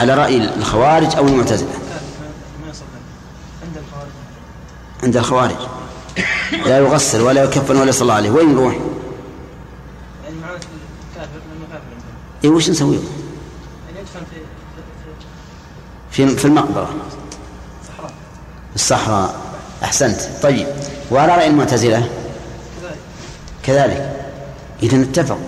[0.00, 1.68] على رأي الخوارج أو المعتزلة.
[5.02, 5.56] عند الخوارج.
[6.66, 8.30] لا يغسل ولا يكفن ولا يصلى عليه.
[8.30, 8.74] وين عندهم
[12.44, 12.94] اي وش نسوي؟
[13.98, 14.20] يدفن
[16.10, 16.90] في في- المقبرة.
[17.82, 18.12] الصحراء.
[18.74, 19.34] الصحراء
[19.82, 20.20] أحسنت.
[20.42, 20.66] طيب.
[21.10, 22.10] وعلى رأي المعتزلة؟
[23.62, 24.26] كذلك.
[24.82, 25.40] إذا اتفقوا.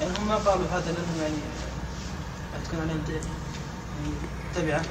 [0.00, 1.34] يعني هم ما قالوا هذا لأنهم يعني
[2.68, 4.14] تكون عليهم يعني
[4.54, 4.82] تبعة.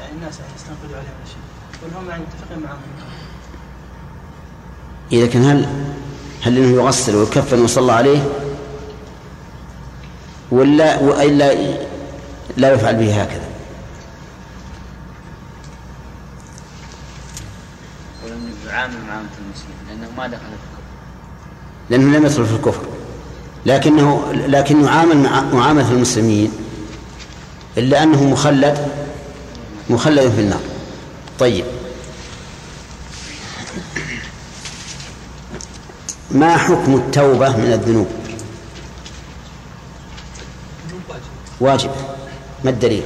[0.00, 1.42] يعني الناس يعني يستنقذوا عليهم الأشياء
[1.82, 2.78] بل هم يعني متفقين معهم.
[5.12, 5.68] إذا كان هل
[6.42, 8.28] هل إنه يغسل ويكفن ويصلى عليه؟
[10.50, 11.54] ولا وإلا
[12.56, 13.48] لا يفعل به هكذا.
[18.66, 20.82] يعامل معاملة المسلم لأنه ما دخل في الكفر.
[21.90, 22.82] لأنه لم يدخل في الكفر.
[23.66, 26.67] لكنه لكنه يعامل مع معاملة المسلمين.
[27.78, 28.88] إلا أنه مخلد
[29.90, 30.60] مخلد في النار.
[31.38, 31.64] طيب.
[36.30, 38.08] ما حكم التوبة من الذنوب؟
[41.60, 41.90] واجب.
[42.64, 43.02] ما الدليل؟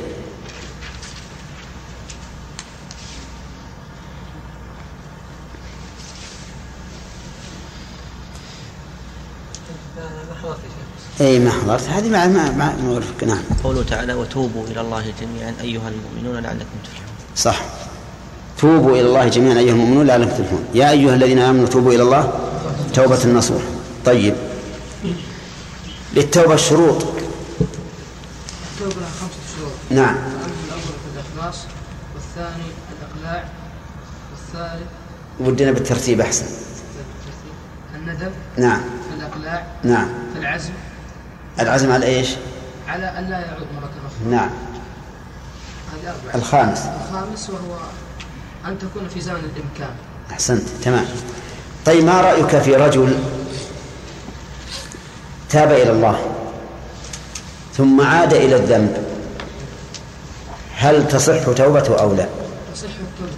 [11.22, 13.38] أي ما حضرت هذه ما ما ما نعم.
[13.64, 17.06] قوله تعالى وتوبوا إلى الله جميعا أيها المؤمنون لعلكم تفلحون.
[17.36, 17.62] صح.
[18.58, 20.64] توبوا إلى الله جميعا أيها المؤمنون لعلكم تفلحون.
[20.74, 22.32] يا أيها الذين آمنوا توبوا إلى الله.
[22.94, 23.62] توبة نصوح
[24.04, 24.34] طيب.
[26.14, 29.72] للتوبة شروط التوبة لها خمسة شروط.
[29.90, 30.16] نعم.
[30.16, 31.56] الأول الإخلاص
[32.14, 33.44] والثاني الإقلاع
[34.32, 34.88] والثالث
[35.40, 36.46] ودنا بالترتيب أحسن.
[37.94, 38.80] الندم نعم.
[39.16, 40.08] الإقلاع نعم.
[40.36, 40.72] العزم
[41.60, 42.28] العزم على إيش؟
[42.88, 44.30] على أن لا يعود مرة أخرى.
[44.30, 44.50] نعم.
[46.34, 46.78] الخامس.
[46.78, 47.78] الخامس وهو
[48.66, 49.96] أن تكون في زمن الإمكان.
[50.30, 50.68] أحسنت.
[50.84, 51.06] تمام.
[51.86, 53.18] طيب ما رأيك في رجل
[55.50, 56.26] تاب إلى الله
[57.76, 59.04] ثم عاد إلى الذنب؟
[60.76, 62.28] هل تصح توبته أو لا؟
[62.74, 63.32] تصح التوبة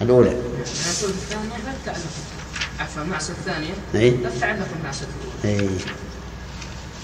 [0.00, 0.28] الأولى.
[0.28, 0.28] الأولى.
[0.28, 2.06] يعني التوبة الثانية لا تتعلق.
[2.80, 5.06] عفوا المعصية الثانية إيه؟ لا تتعلق بالمعصية
[5.44, 5.62] الأولى.
[5.62, 5.68] إيه.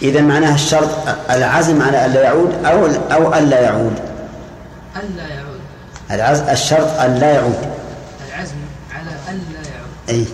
[0.02, 0.90] إذا معناها الشرط
[1.30, 3.94] العزم على ألا يعود أو أو ألا يعود
[4.96, 5.60] ألا يعود
[6.10, 7.58] العز الشرط أن لا يعود
[8.28, 8.54] العزم
[8.94, 10.26] على ألا يعود أي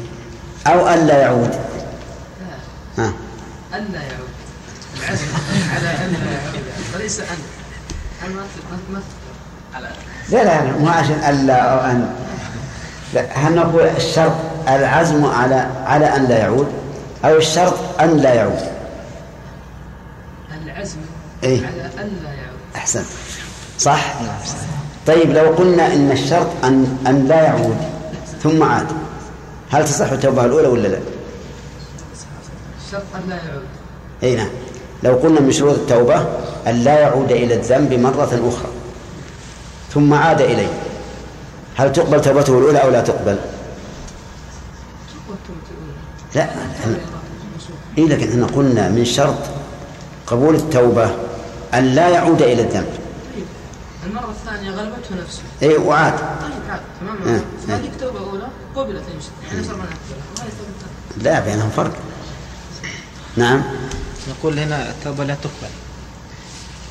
[0.67, 1.51] أو ألا يعود
[2.99, 3.13] لا ها
[3.75, 4.29] ألا يعود
[4.99, 5.27] العزم
[5.75, 6.65] على ألا يعود
[6.95, 7.27] وليس أن
[8.27, 9.01] أن ما
[9.75, 9.89] على
[10.29, 12.11] لا لا لا مو عشان ألا أو أن
[13.15, 14.37] لا هل نقول الشرط
[14.69, 16.67] العزم على على أن لا يعود
[17.25, 18.76] أو الشرط أن لا يعود
[21.43, 21.67] العزم إيه.
[21.67, 23.05] على ألا يعود أحسن
[23.79, 24.15] صح
[25.07, 27.77] طيب لو قلنا إن الشرط أن أن لا يعود
[28.43, 28.87] ثم عاد
[29.71, 30.99] هل تصح التوبة الأولى ولا لا؟
[32.87, 33.67] الشرط أن لا يعود
[34.23, 34.49] أي نعم
[35.03, 36.27] لو قلنا من شروط التوبة
[36.67, 38.69] أن لا يعود إلى الذنب مرة أخرى
[39.95, 40.69] ثم عاد إليه
[41.77, 43.39] هل تقبل توبته الأولى أو لا تقبل؟
[46.35, 46.49] لا
[47.99, 49.39] إيه لكن إحنا قلنا من شرط
[50.27, 51.11] قبول التوبة
[51.75, 52.93] أن لا يعود إلى الذنب.
[54.07, 55.43] المرة الثانية غلبته نفسه.
[55.63, 56.13] إيه وعاد.
[56.19, 57.35] طيب عاد تمام.
[57.69, 61.93] آه، هذيك توبة أولى؟ قبلت يمشي يعني صار منها ما يستوي لا بينهم فرق.
[63.37, 63.63] نعم.
[64.29, 65.73] نقول هنا التوبة لا تقبل.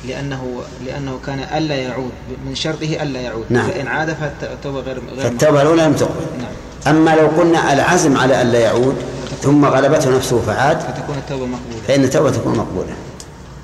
[0.04, 2.12] لأنه لأنه كان ألا يعود
[2.46, 3.44] من شرطه ألا يعود.
[3.50, 3.68] نعم.
[3.68, 6.26] فإن عاد فالتوبة غير غير فالتوبة الأولى لم تقبل.
[6.38, 6.96] نعم.
[6.96, 8.96] أما لو قلنا العزم على أن لا يعود
[9.42, 11.82] ثم غلبته نفسه فعاد فتكون التوبة مقبولة.
[11.88, 12.96] فإن التوبة تكون مقبولة.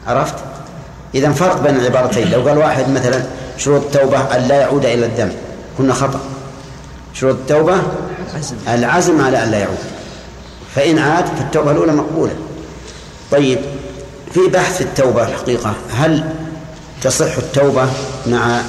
[0.07, 0.35] عرفت؟
[1.15, 2.31] إذا فرق بين العبارتين.
[2.31, 3.23] لو قال واحد مثلا
[3.59, 5.37] شروط التوبة أن لا يعود إلى الذنب
[5.79, 6.21] كنا خطأ.
[7.15, 7.83] شروط التوبة
[8.69, 9.79] العزم على أن لا يعود.
[10.75, 12.37] فإن عاد فالتوبة الأولى مقبولة.
[13.31, 13.59] طيب
[14.35, 16.35] في بحث التوبة الحقيقة هل
[17.03, 17.89] تصح التوبة
[18.27, 18.61] مع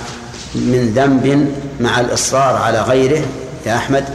[0.56, 3.26] من ذنب مع الإصرار على غيره
[3.66, 4.06] يا أحمد؟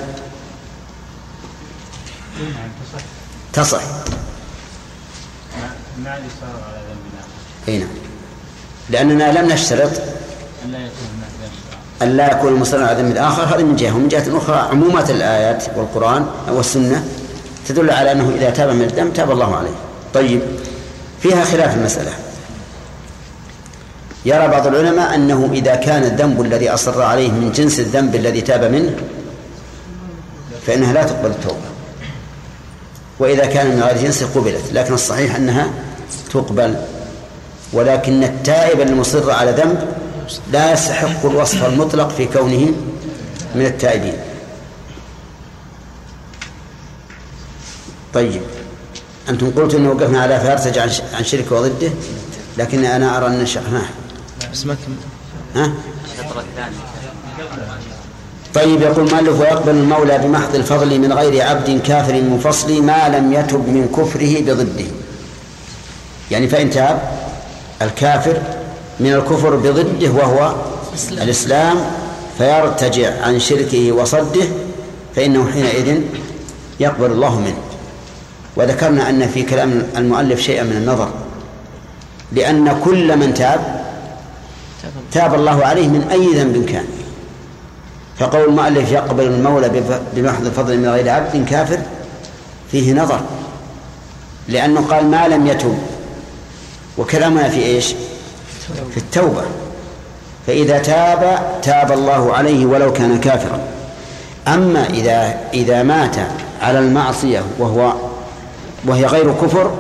[3.53, 3.83] تصح.
[6.05, 6.78] مع الإصرار على
[7.69, 7.89] أي نعم.
[8.91, 9.91] لأننا لم نشترط
[12.03, 13.97] أن لا يكون المصر على ذنب الآخر هذا من جهة.
[13.97, 17.05] ومن جهة أخرى عمومات الآيات والقرآن والسنة
[17.69, 19.75] تدل على أنه إذا تاب من الذنب تاب الله عليه.
[20.15, 20.41] طيب
[21.23, 22.11] فيها خلاف المسألة.
[24.25, 28.65] يرى بعض العلماء أنه إذا كان الذنب الذي أصر عليه من جنس الذنب الذي تاب
[28.73, 28.95] منه
[30.67, 31.69] فإنها لا تقبل التوبة.
[33.19, 35.71] وإذا كان من غير جنسه قبلت لكن الصحيح أنها
[36.33, 36.75] تقبل
[37.73, 39.89] ولكن التائب المصر على ذنب
[40.53, 42.73] لا يستحق الوصف المطلق في كونه
[43.55, 44.15] من التائبين.
[48.15, 48.43] طيب
[49.29, 51.91] أنتم قلتم أنه وقفنا على فارسج عن عن شرك وضده
[52.59, 53.87] لكن أنا أرى أن شرحناه
[54.53, 54.77] بس ما
[55.57, 55.73] ها؟
[56.05, 56.77] الشطر الثاني
[58.55, 63.69] طيب يقول المؤلف ويقبل المولى بمحض الفضل من غير عبد كافر منفصل ما لم يتب
[63.69, 64.85] من كفره بضده.
[66.31, 67.18] يعني فإن تاب
[67.83, 68.37] الكافر
[69.01, 70.55] من الكفر بضده وهو
[71.11, 71.77] الإسلام,
[72.39, 74.45] فيرتجع عن شركه وصده
[75.17, 76.01] فإنه حينئذ
[76.81, 77.59] يقبل الله منه.
[78.57, 81.09] وذكرنا أن في كلام المؤلف شيئا من النظر
[82.33, 83.85] لأن كل من تاب
[85.13, 86.85] تاب الله عليه من أي ذنب كان.
[88.19, 89.71] فقول المؤلف يقبل المولى
[90.17, 91.79] بمحض الفضل من غير عبد كافر
[92.73, 93.21] فيه نظر
[94.49, 95.79] لأنه قال ما لم يتب
[96.99, 97.95] وكلامنا في إيش؟
[98.91, 99.43] في التوبة.
[100.47, 103.61] فإذا تاب تاب الله عليه ولو كان كافرا.
[104.49, 106.17] أما إذا إذا مات
[106.63, 107.93] على المعصية وهو
[108.85, 109.71] وهي غير كفر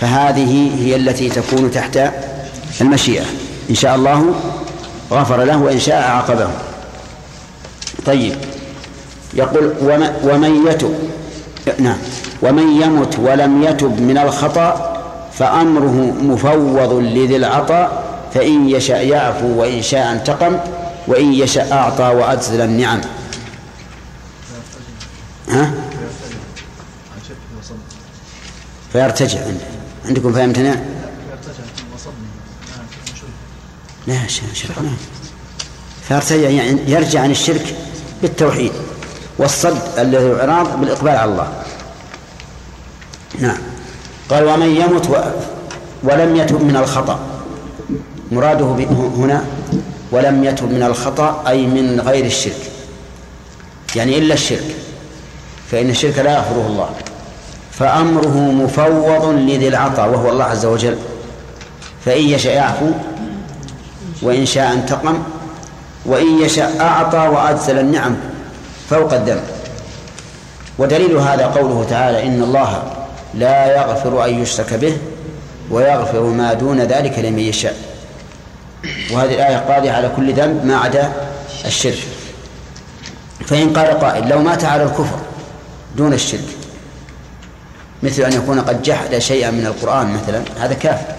[0.00, 1.98] فهذه هي التي تكون تحت
[2.80, 3.24] المشيئة.
[3.70, 4.34] إن شاء الله
[5.10, 6.48] غفر له وإن شاء عاقبه.
[8.06, 8.36] طيب.
[9.34, 9.74] يقول
[10.24, 10.94] ومن يتب
[11.78, 11.96] نعم.
[12.42, 14.93] ومن يمت ولم يتب من الخطأ
[15.38, 18.04] فأمره مفوض لذي العطاء
[18.34, 20.58] فإن يشاء يعفو وإن شاء انتقم
[21.06, 23.00] وإن يشاء أعطى وأجزل النعم.
[25.48, 25.74] ها؟
[28.92, 29.40] فيرتجع
[30.04, 30.84] عندكم فهمتنا؟
[34.06, 34.90] لا شرحنا
[36.08, 37.76] فيرتجع يعني يرجع عن الشرك
[38.22, 38.72] بالتوحيد
[39.38, 41.52] والصد الذي الإعراض بالإقبال على الله.
[43.38, 43.73] نعم.
[44.30, 45.10] قال ومن يمت.
[46.02, 47.18] ولم يتب من الخطأ.
[48.32, 48.66] مراده
[49.16, 49.44] هنا
[50.12, 52.70] ولم يتب من الخطأ أي من غير الشرك.
[53.96, 54.76] يعني إلا الشرك.
[55.70, 56.88] فإن الشرك لا يغفره الله.
[57.72, 60.96] فأمره مفوض لذي العطاء وهو الله عز وجل.
[62.04, 62.90] فإن يشاء يعفو
[64.22, 65.18] وإن شاء انتقم
[66.06, 68.16] وإن يشاء أعطى وأجزل النعم
[68.90, 69.40] فوق الدم
[70.78, 72.82] ودليل هذا قوله تعالى إن الله
[73.38, 74.98] لا يغفر أن يشرك به
[75.70, 77.76] ويغفر ما دون ذلك لمن يشاء.
[79.10, 81.12] وهذه الآية قاضية على كل ذنب ما عدا
[81.64, 82.06] الشرك.
[83.46, 85.18] فإن قال قائل لو مات على الكفر
[85.96, 86.48] دون الشرك
[88.02, 91.14] مثل أن يكون قد جحد شيئا من القرآن مثلا هذا كافر.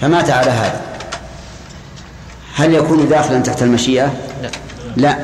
[0.00, 0.80] فمات على هذا.
[2.54, 4.12] هل يكون داخلا تحت المشيئة؟
[4.42, 4.50] لا.
[4.96, 5.16] لا.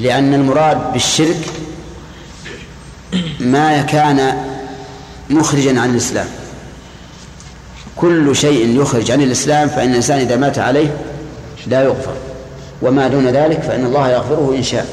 [0.00, 1.40] لأن المراد بالشرك
[3.40, 4.45] ما كان
[5.30, 6.26] مخرجا عن الإسلام.
[7.96, 10.96] كل شيء يخرج عن الإسلام فإن الإنسان إذا مات عليه
[11.66, 12.14] لا يغفر.
[12.82, 14.86] وما دون ذلك فإن الله يغفره إن شاء.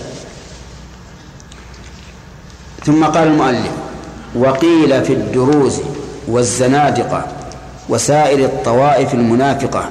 [2.86, 3.72] ثم قال المؤلف
[4.36, 5.82] وقيل في الدروز
[6.28, 7.28] والزنادقة
[7.90, 9.90] وسائر الطوائف المنافقة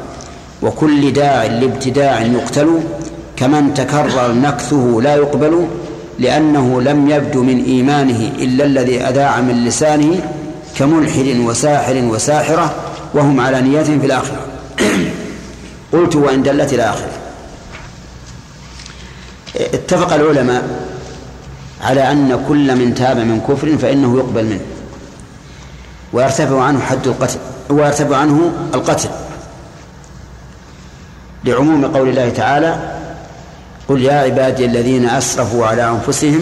[0.63, 2.81] وكل داع لابتداع يقتل
[3.37, 5.67] كمن تكرر نكثه لا يقبل
[6.19, 10.21] لأنه لم يبد من إيمانه إلا الذي أذاع من لسانه
[10.77, 12.75] كملحد وساحر وساحرة
[13.15, 14.47] وهم على نية في الآخرة.
[15.93, 17.13] قلت وإن دلت إلى آخره.
[19.57, 20.63] اتفق العلماء
[21.81, 24.61] على أن كل من تاب من كفر فإنه يقبل منه.
[26.13, 27.39] ويرتفع عنه حد القتل
[27.71, 29.09] ويرتفع عنه القتل.
[31.45, 32.92] لعموم قول الله تعالى
[33.93, 36.41] قل يا عبادي الذين أسرفوا على أنفسهم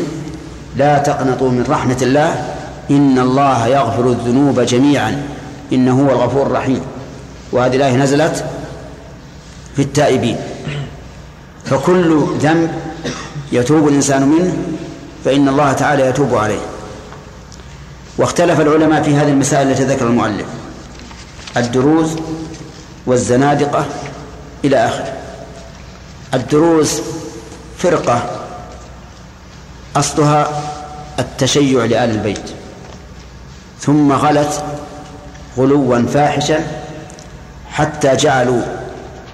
[0.76, 2.54] لا تقنطوا من رحمة الله
[2.90, 5.22] إن الله يغفر الذنوب جميعا
[5.72, 6.80] إنه هو الغفور الرحيم.
[7.52, 8.44] وهذه الآية نزلت
[9.76, 10.36] في التائبين.
[11.64, 12.70] فكل ذنب
[13.52, 14.52] يتوب الإنسان منه
[15.24, 16.62] فإن الله تعالى يتوب عليه.
[18.18, 20.46] واختلف العلماء في هذه المسائل التي ذكر المؤلف.
[21.56, 22.10] الدروز
[23.06, 23.84] والزنادقة
[24.64, 25.12] إلى آخره.
[26.34, 27.00] الدروز
[27.80, 28.22] فرقة
[29.96, 30.48] أصلها
[31.18, 32.50] التشيع لآل البيت.
[33.80, 34.64] ثم غلت
[35.58, 36.60] غلوا فاحشا
[37.70, 38.62] حتى جعلوا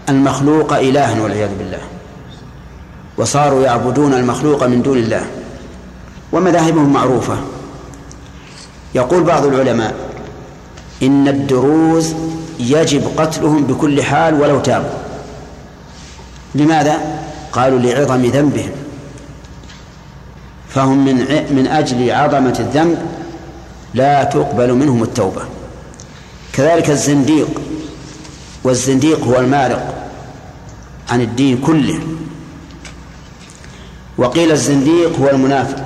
[0.08, 1.78] المخلوق إلها والعياذ بالله.
[3.16, 5.26] وصاروا يعبدون المخلوق من دون الله.
[6.32, 7.36] ومذاهبهم معروفة.
[8.94, 9.94] يقول بعض العلماء
[11.02, 12.14] إن الدروز
[12.58, 14.98] يجب قتلهم بكل حال ولو تابوا.
[16.54, 17.15] لماذا؟
[17.56, 18.70] قالوا لعظم ذنبهم.
[20.68, 21.16] فهم من
[21.50, 22.98] من أجل عظمة الذنب
[23.94, 25.42] لا تقبل منهم التوبة.
[26.52, 27.60] كذلك الزنديق
[28.64, 30.08] والزنديق هو المارق
[31.10, 32.00] عن الدين كله.
[34.18, 35.84] وقيل الزنديق هو المنافق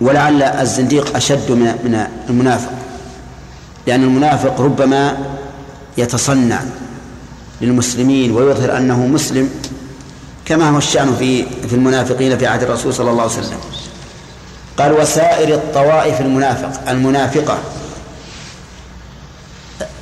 [0.00, 2.72] ولعل الزنديق أشد من من المنافق
[3.86, 5.16] لأن المنافق ربما
[5.98, 6.60] يتصنع.
[7.62, 9.50] للمسلمين ويظهر أنه مسلم
[10.44, 13.58] كما هو الشأن في في المنافقين في عهد الرسول صلى الله عليه وسلم.
[14.78, 17.58] قال وسائر الطوائف المنافق المنافقة.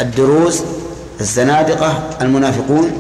[0.01, 0.63] الدروز
[1.21, 2.93] الزنادقة المنافقون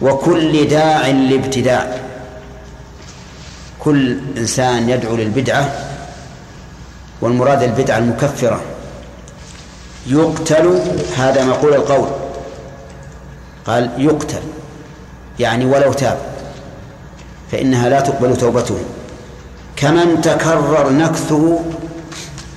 [0.00, 1.98] وكل داع لابتداع
[3.78, 5.72] كل إنسان يدعو للبدعة
[7.20, 8.60] والمراد البدعة المكفرة.
[10.06, 10.80] يقتل
[11.16, 12.08] هذا مقول القول.
[13.66, 14.42] قال يقتل
[15.38, 16.18] يعني ولو تاب
[17.52, 18.78] فإنها لا تقبل توبته.
[19.76, 21.60] كمن تكرر نكثه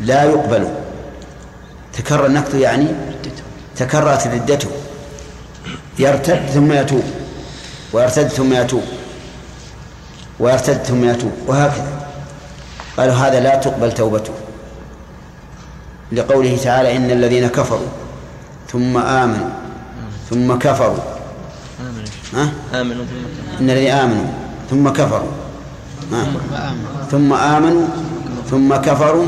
[0.01, 0.68] لا يقبل.
[1.93, 2.88] تكرر نكثه يعني
[3.76, 4.70] تكررت ردته
[5.99, 7.04] يرتد ثم يتوب
[7.93, 8.84] ويرتد ثم يتوب
[10.39, 12.08] ويرتد ثم يتوب وهكذا.
[12.97, 14.34] قالوا هذا لا تقبل توبته.
[16.12, 17.88] لقوله تعالى إن الذين كفروا
[18.72, 19.62] ثم آمنوا
[20.34, 21.03] ثم كفروا.
[21.81, 23.05] آمنوا آمنوا
[23.61, 24.25] إن الذين آمنوا.
[24.69, 25.31] ثم كفروا.
[27.11, 27.88] ثم آمنوا.
[28.51, 29.25] ثم كفروا.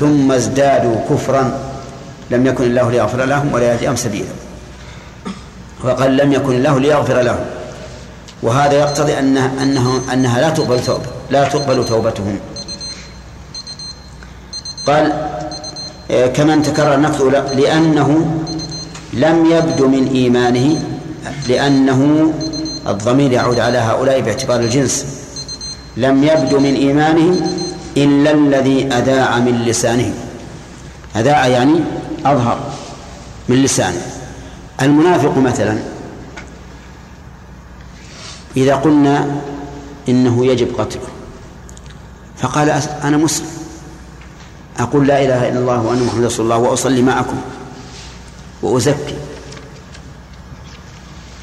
[0.00, 1.60] ثم ازدادوا كفرا.
[2.30, 4.32] لم يكن الله ليغفر لهم ولا يهديهم سبيلا.
[5.84, 7.44] وقال لم يكن الله ليغفر لهم.
[8.42, 12.38] وهذا يقتضي أنها, أنه أنها لا تقبل توبة لا تقبل توبتهم.
[14.86, 15.12] قال
[16.10, 18.08] آه، كمن تكرر نقضه لأنه
[19.16, 20.82] لم يبد من إيمانه
[21.48, 22.32] لأنه
[22.86, 25.06] الضمير يعود على هؤلاء باعتبار الجنس.
[25.96, 27.50] لم يبد من إيمانه
[27.96, 30.14] إلا الذي أذاع من لسانه.
[31.16, 31.80] أذاع يعني
[32.24, 32.58] أظهر
[33.48, 34.02] من لسانه.
[34.82, 35.78] المنافق مثلا
[38.56, 39.40] إذا قلنا
[40.08, 41.08] إنه يجب قتله
[42.38, 42.70] فقال
[43.04, 43.46] أنا مسلم.
[44.78, 47.36] أقول لا إله إلا الله وأن محمد رسول الله وأصلي معكم.
[48.62, 49.14] وأزكي.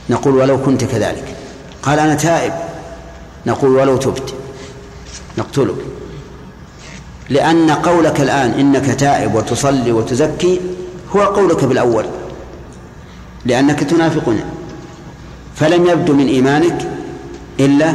[0.09, 1.35] نقول ولو كنت كذلك.
[1.83, 2.53] قال أنا تائب.
[3.45, 4.33] نقول ولو تبت.
[5.37, 5.75] نقتلك.
[7.29, 10.61] لأن قولك الآن إنك تائب وتصلي وتزكي
[11.15, 12.05] هو قولك بالأول.
[13.45, 14.45] لأنك تنافقنا.
[15.55, 16.87] فلم يبدو من إيمانك
[17.59, 17.93] إلا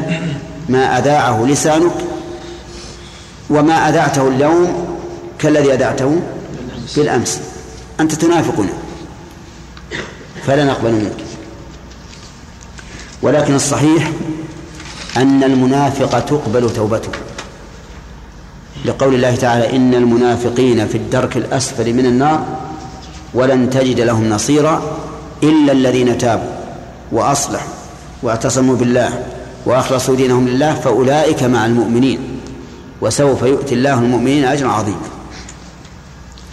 [0.69, 1.95] ما أذاعه لسانك
[3.51, 4.87] وما أذعته اليوم
[5.39, 6.21] كالذي أذعته
[6.97, 7.41] بالأمس.
[8.01, 8.88] أنت تنافقنا.
[10.49, 11.25] فلا نقبل منك.
[13.23, 14.13] ولكن الصحيح
[15.17, 17.11] أن المنافق تقبل توبته.
[18.85, 22.47] لقول الله تعالى إن المنافقين في الدرك الأسفل من النار
[23.35, 24.83] ولن تجد لهم نصيرا
[25.43, 26.53] إلا الذين تابوا
[27.13, 27.73] وأصلحوا
[28.23, 29.27] واعتصموا بالله
[29.67, 32.41] وأخلصوا دينهم لله فأولئك مع المؤمنين
[33.01, 35.09] وسوف يؤتي الله المؤمنين أجرا عظيما.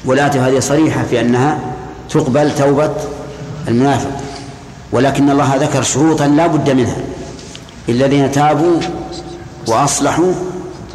[0.05, 1.59] والآية هذه صريحة في أنها
[2.09, 3.14] تقبل توبة
[3.67, 4.11] المنافق.
[4.91, 6.97] ولكن الله ذكر شروطا لا بد منها.
[7.89, 8.79] الذين تابوا
[9.67, 10.33] وأصلحوا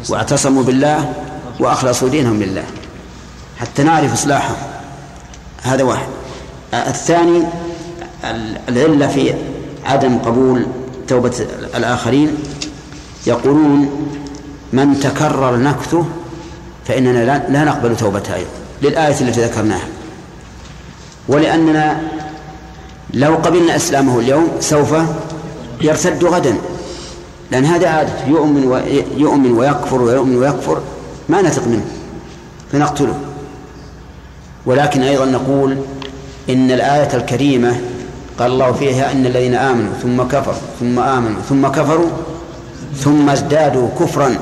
[0.09, 1.13] واعتصموا بالله
[1.59, 2.63] وأخلصوا دينهم لله.
[3.59, 4.55] حتى نعرف إصلاحهم.
[5.63, 6.07] هذا واحد.
[6.73, 7.43] الثاني
[8.69, 9.33] العلة في
[9.85, 10.65] عدم قبول
[11.07, 11.45] توبة
[11.75, 12.37] الآخرين.
[13.27, 13.89] يقولون
[14.73, 16.05] من تكرر نكثه
[16.87, 18.49] فإننا لا نقبل توبته أيضا.
[18.81, 19.87] للآية التي ذكرناها.
[21.27, 22.01] ولأننا
[23.13, 24.95] لو قبلنا إسلامه اليوم سوف
[25.81, 26.55] يرتد غدا.
[27.51, 30.81] لأن هذا عادة يؤمن ويؤمن ويكفر ويؤمن ويكفر
[31.29, 31.85] ما نثق منه
[32.71, 33.19] فنقتله.
[34.65, 35.77] ولكن أيضا نقول
[36.49, 37.81] إن الآية الكريمة
[38.39, 42.09] قال الله فيها إن الذين آمنوا ثم كفروا ثم آمنوا ثم كفروا
[42.97, 44.37] ثم ازدادوا كفرا.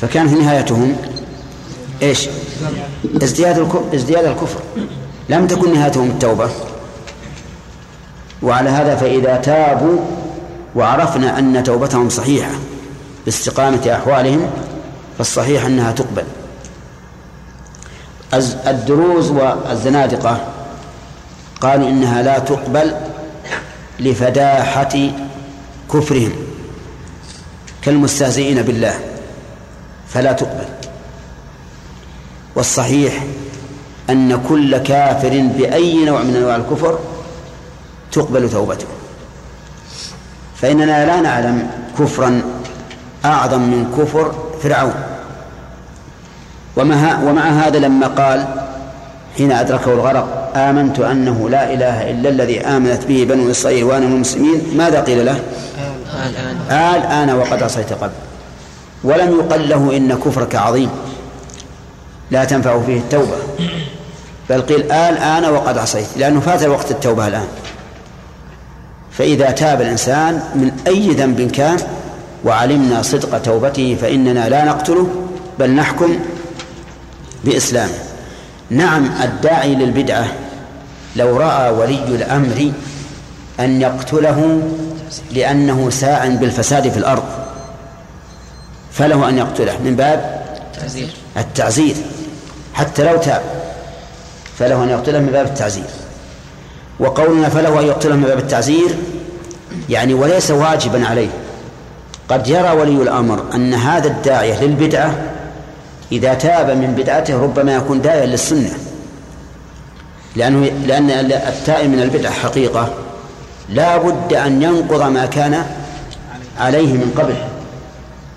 [0.00, 0.96] فكانت نهايتهم
[2.02, 2.28] إيش؟
[3.22, 4.60] ازدياد ازدياد الكفر.
[5.28, 6.48] لم تكن نهايتهم التوبة.
[8.42, 9.98] وعلى هذا فإذا تابوا
[10.74, 12.50] وعرفنا أن توبتهم صحيحة
[13.24, 14.50] باستقامة أحوالهم
[15.18, 16.24] فالصحيح أنها تقبل.
[18.66, 20.40] الدروز والزنادقة
[21.60, 22.94] قالوا إنها لا تقبل
[24.00, 25.10] لفداحة
[25.92, 26.32] كفرهم
[27.82, 28.94] كالمستهزئين بالله
[30.08, 30.64] فلا تقبل.
[32.56, 33.24] والصحيح
[34.10, 36.98] أن كل كافر بأي نوع من أنواع الكفر
[38.14, 38.86] تقبل توبته
[40.56, 42.42] فإننا لا نعلم كفرا
[43.24, 44.94] أعظم من كفر فرعون.
[46.76, 48.46] ومع ومع هذا لما قال
[49.36, 54.12] حين أدركه الغرق آمنت أنه لا إله إلا الذي آمنت به بنو إسرائيل وأنا من
[54.12, 55.40] المسلمين ماذا قيل له؟
[56.70, 58.12] آل آن وقد عصيت قبل.
[59.04, 60.90] ولم يقل له إن كفرك عظيم.
[62.30, 63.36] لا تنفع فيه التوبة.
[64.50, 67.46] بل قيل آل آن وقد عصيت لأنه فات وقت التوبة الآن.
[69.18, 71.76] فإذا تاب الإنسان من أي ذنب كان
[72.44, 75.08] وعلمنا صدق توبته فإننا لا نقتله
[75.58, 76.18] بل نحكم
[77.44, 77.98] بإسلامه.
[78.70, 80.26] نعم الداعي للبدعة
[81.16, 82.72] لو رأى ولي الأمر
[83.60, 84.62] أن يقتله
[85.32, 87.24] لأنه ساع بالفساد في الأرض
[88.92, 89.78] فله أن يقتله.
[89.84, 91.08] من باب التعزير.
[91.36, 91.96] التعزير.
[92.74, 93.42] حتى لو تاب
[94.58, 95.84] فله أن يقتله من باب التعزير.
[96.98, 98.96] وقولنا فله أن يقتله من باب التعزير
[99.88, 101.28] يعني وليس واجبا عليه.
[102.28, 105.14] قد يرى ولي الأمر أن هذا الداعية للبدعة
[106.12, 108.70] إذا تاب من بدعته ربما يكون داعيا للسنة
[110.36, 112.94] لأنه لأن التائب من البدعة حقيقة.
[113.68, 115.64] لا بد أن ينقض ما كان
[116.58, 117.34] عليه من قبل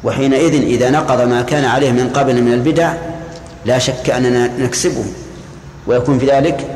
[0.04, 2.94] وحينئذ إذا نقض ما كان عليه من قبل من البدع
[3.66, 5.06] لا شك أننا نكسبه
[5.88, 6.68] ويكون في ذلك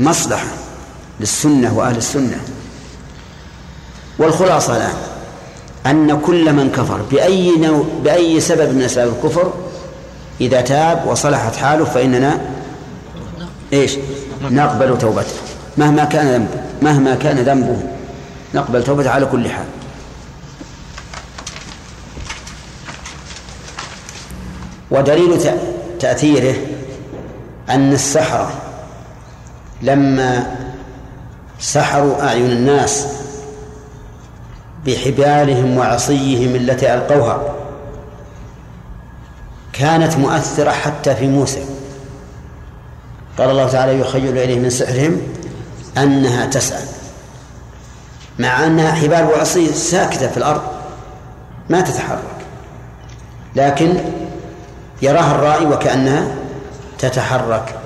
[0.00, 0.46] مصلحة.
[1.20, 2.40] للسنة وأهل السنة.
[4.18, 4.96] والخلاصة الآن
[5.86, 9.52] أن كل من كفر بأي نوع بأي سبب من أسباب الكفر
[10.40, 12.40] إذا تاب وصلحت حاله فإننا
[13.72, 13.96] إيش؟
[14.42, 15.34] نقبل توبته.
[15.78, 17.82] مهما كان ذنبه مهما كان ذنبه
[18.54, 19.66] نقبل توبته على كل حال.
[24.90, 25.38] ودليل
[26.00, 26.56] تأثيره
[27.70, 28.52] أن السحرة
[29.82, 30.56] لما
[31.60, 33.06] سحروا أعين الناس
[34.86, 37.54] بحبالهم وعصيهم التي ألقوها.
[39.72, 41.64] كانت مؤثرة حتى في موسى.
[43.38, 45.22] قال الله تعالى يخيل إليه من سحرهم
[45.98, 46.82] أنها تسعى.
[48.38, 50.62] مع أنها حبال وعصي ساكتة في الأرض
[51.70, 52.18] ما تتحرك.
[53.56, 53.94] لكن
[55.02, 56.28] يراها الرائي وكأنها
[56.98, 57.77] تتحرك.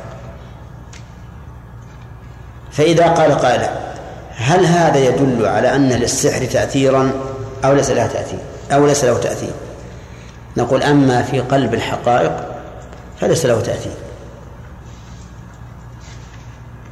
[2.73, 3.69] فإذا قال قائل
[4.37, 7.13] هل هذا يدل على أن للسحر تأثيرا
[7.65, 8.39] أو ليس له تأثير؟
[8.73, 9.53] أو ليس له تأثير؟
[10.57, 12.33] نقول أما في قلب الحقائق
[13.21, 13.93] فليس له تأثير.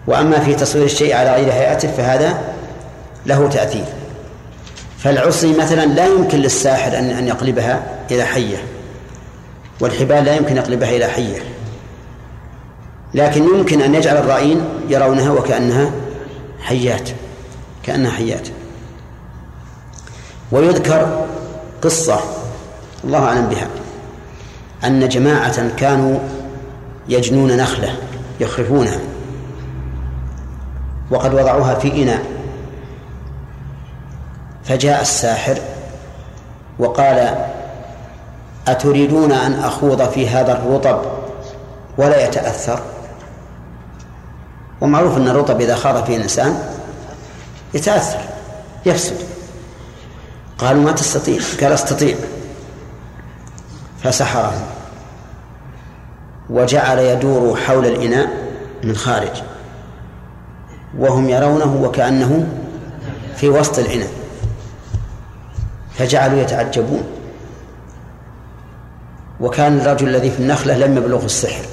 [0.07, 2.39] وأما في تصوير الشيء على غير هيئته فهذا
[3.27, 3.85] له تأثير.
[4.99, 8.65] فالعصي مثلا لا يمكن للساحر أن أن يقلبها إلى حية
[9.81, 11.39] والحبال لا يمكن يقلبها إلى حية.
[13.15, 15.91] لكن يمكن أن يجعل الرائين يرونها وكأنها
[16.61, 17.11] حيات
[17.83, 18.49] كأنها حيات.
[20.53, 21.27] ويذكر
[21.83, 22.21] قصة
[23.05, 23.69] الله أعلم بها
[24.85, 26.19] أن جماعة كانوا
[27.09, 27.97] يجنون نخلة
[28.41, 28.99] يخرفونها
[31.11, 32.23] وقد وضعوها في إناء.
[34.65, 35.59] فجاء الساحر
[36.79, 37.47] وقال
[38.69, 41.03] أتريدون أن أخوض في هذا الرطب
[41.99, 42.81] ولا يتأثر؟
[44.81, 46.59] ومعروف أن الرطب إذا خاض فيه الإنسان
[47.75, 48.21] يتأثر
[48.87, 49.17] يفسد.
[50.59, 52.17] قالوا ما تستطيع قال أستطيع.
[54.03, 54.63] فسحرهم
[56.51, 58.29] وجعل يدور حول الإناء
[58.85, 59.43] من خارج.
[60.99, 62.47] وهم يرونه وكأنه
[63.37, 64.11] في وسط الإناء.
[65.99, 67.05] فجعلوا يتعجبون.
[69.41, 71.65] وكان الرجل الذي في النخلة لم يبلغ السحر.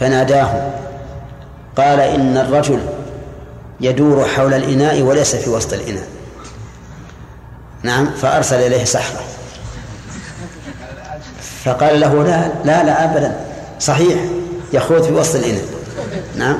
[0.00, 0.70] فناداه
[1.78, 2.80] قال إن الرجل
[3.80, 6.06] يدور حول الإناء وليس في وسط الإناء.
[7.82, 9.20] نعم فأرسل إليه سحرة
[11.64, 13.40] فقال له لا لا لا أبدا.
[13.80, 14.18] صحيح
[14.72, 15.64] يخوض في وسط الإناء.
[16.36, 16.58] نعم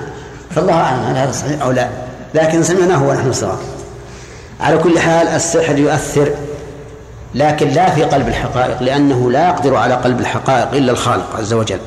[0.55, 1.89] فالله أعلم هل هذا صحيح أو لا.
[2.35, 3.59] لكن سمعناه ونحن صغار.
[4.61, 6.31] على كل حال السحر يؤثر
[7.35, 11.81] لكن لا في قلب الحقائق لأنه لا يقدر على قلب الحقائق إلا الخالق عز وجل.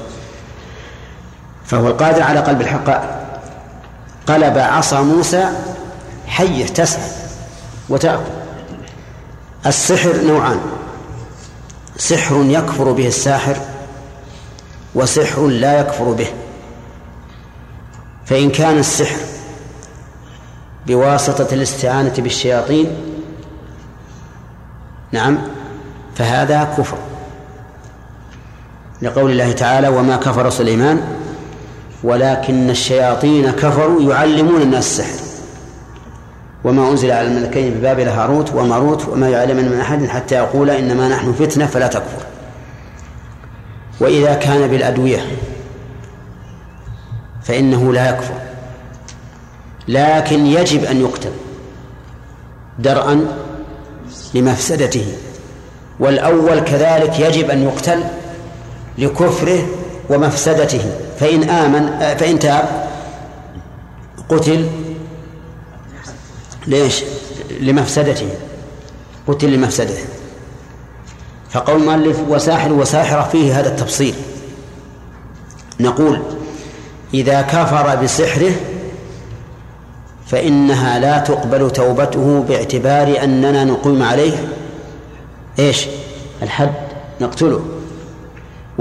[1.66, 3.21] فهو القادر على قلب الحقائق.
[4.28, 5.50] قلب عصا موسى
[6.28, 7.12] حية تسعى
[7.90, 8.32] وتأكل.
[9.66, 10.60] السحر نوعان.
[11.98, 13.58] سحر يكفر به الساحر
[14.96, 16.28] وسحر لا يكفر به.
[18.26, 19.20] فإن كان السحر
[20.88, 22.88] بواسطة الاستعانة بالشياطين
[25.12, 25.38] نعم
[26.16, 26.98] فهذا كفر.
[29.02, 31.21] لقول الله تعالى وما كفر سليمان
[32.04, 35.32] ولكن الشياطين كفروا يعلمون الناس السحر.
[36.64, 41.34] وما أنزل على الملكين ببابل هاروت وماروت وما يعلمن من أحد حتى يقول إنما نحن
[41.34, 42.26] فتنة فلا تكفر.
[44.00, 45.26] وإذا كان بالأدوية
[47.44, 48.34] فإنه لا يكفر.
[49.88, 51.32] لكن يجب أن يقتل
[52.80, 53.28] درءا
[54.34, 55.06] لمفسدته.
[56.00, 58.04] والأول كذلك يجب أن يقتل
[58.98, 59.68] لكفره
[60.10, 60.82] ومفسدته.
[61.22, 62.90] فإن آمن فإن تاب
[64.30, 64.70] قتل
[66.68, 67.04] ليش؟
[67.60, 68.30] لمفسدته.
[69.28, 70.06] قتل لمفسدته
[71.50, 74.16] فقول المؤلف وساحر وساحرة فيه هذا التفصيل.
[75.80, 76.22] نقول
[77.14, 78.52] إذا كفر بسحره
[80.28, 84.48] فإنها لا تقبل توبته باعتبار أننا نقيم عليه
[85.60, 85.88] إيش؟
[86.42, 86.74] الحد
[87.22, 87.81] نقتله.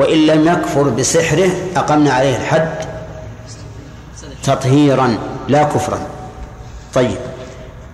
[0.00, 2.74] وإن لم يكفر بسحره أقمنا عليه الحد
[4.42, 5.18] تطهيرا
[5.48, 5.98] لا كفرا.
[6.94, 7.16] طيب.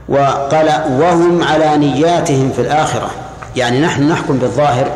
[0.09, 0.69] وقال
[1.01, 3.11] وهم على نياتهم في الآخرة.
[3.57, 4.91] يعني نحن نحكم بالظاهر.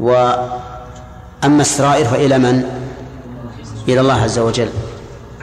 [0.00, 2.64] وأما السرائر فإلى من؟
[3.88, 4.68] إلى الله عز وجل.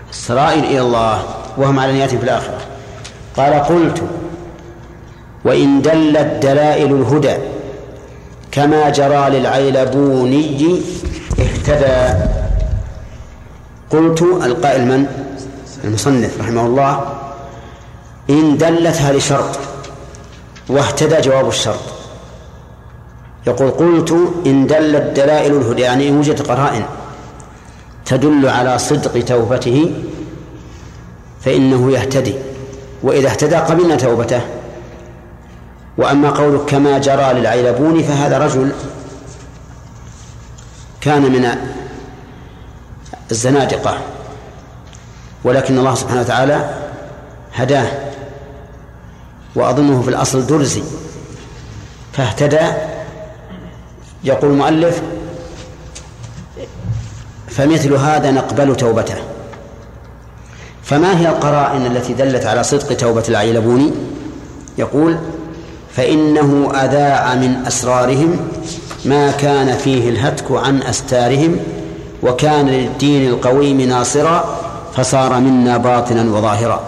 [0.09, 1.23] السرائر إلى الله.
[1.57, 2.57] وهم على نياتهم في الآخرة.
[3.37, 4.03] قال قلت
[5.45, 7.54] وإن دلت دلائل الهدى
[8.55, 10.81] كما جرى للعيلبوني
[11.39, 12.23] اهتدى.
[13.89, 15.05] قلت القائل من؟
[15.83, 17.13] المصنف رحمه الله.
[18.29, 19.59] إن دلت هذه شرط
[20.69, 21.85] واهتدى جواب الشرط.
[23.47, 24.11] يقول قلت
[24.45, 26.85] إن دلت دلائل الهدى يعني إن وجدت قرائن
[28.05, 29.93] تدل على صدق توبته
[31.41, 32.35] فإنه يهتدي.
[33.03, 34.41] وإذا اهتدى قبلنا توبته.
[35.97, 38.71] وأما قولك كما جرى للعيلبون فهذا رجل
[41.01, 41.47] كان من
[43.31, 43.97] الزنادقة
[45.43, 46.69] ولكن الله سبحانه وتعالى
[47.53, 47.87] هداه
[49.55, 50.83] وأظنه في الأصل درزي
[52.13, 52.67] فاهتدى.
[54.23, 55.01] يقول المؤلف
[57.47, 59.15] فمثل هذا نقبل توبته.
[60.83, 63.91] فما هي القرائن التي دلت على صدق توبة العيلبوني؟
[64.77, 65.17] يقول
[65.95, 68.37] فإنه أذاع من أسرارهم
[69.05, 71.59] ما كان فيه الهتك عن أستارهم
[72.23, 74.59] وكان للدين القويم ناصرا
[74.95, 76.81] فصار منا باطنا وظاهرا.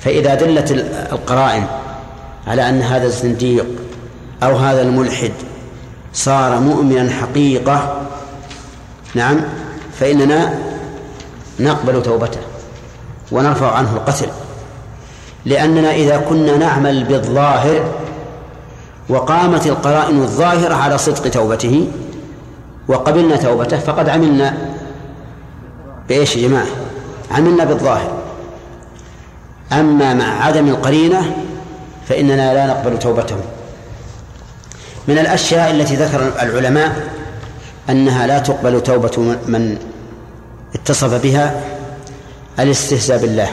[0.00, 0.70] فإذا دلت
[1.12, 1.64] القرائن
[2.46, 3.66] على أن هذا الزنديق
[4.42, 5.32] أو هذا الملحد
[6.14, 8.02] صار مؤمنا حقيقة
[9.14, 9.40] نعم
[10.00, 10.58] فإننا
[11.60, 12.40] نقبل توبته
[13.32, 14.28] ونرفع عنه القتل.
[15.46, 17.84] لأننا إذا كنا نعمل بالظاهر
[19.08, 21.88] وقامت القرائن الظاهرة على صدق توبته
[22.88, 24.56] وقبلنا توبته فقد عملنا
[26.08, 26.66] بإيش يا جماعة؟
[27.30, 28.18] عملنا بالظاهر.
[29.72, 31.36] أما مع عدم القرينة
[32.08, 33.36] فإننا لا نقبل توبته
[35.08, 37.08] من الأشياء التي ذكر العلماء
[37.90, 39.78] أنها لا تقبل توبة من
[40.74, 41.60] اتصف بها
[42.58, 43.48] الاستهزاء بالله.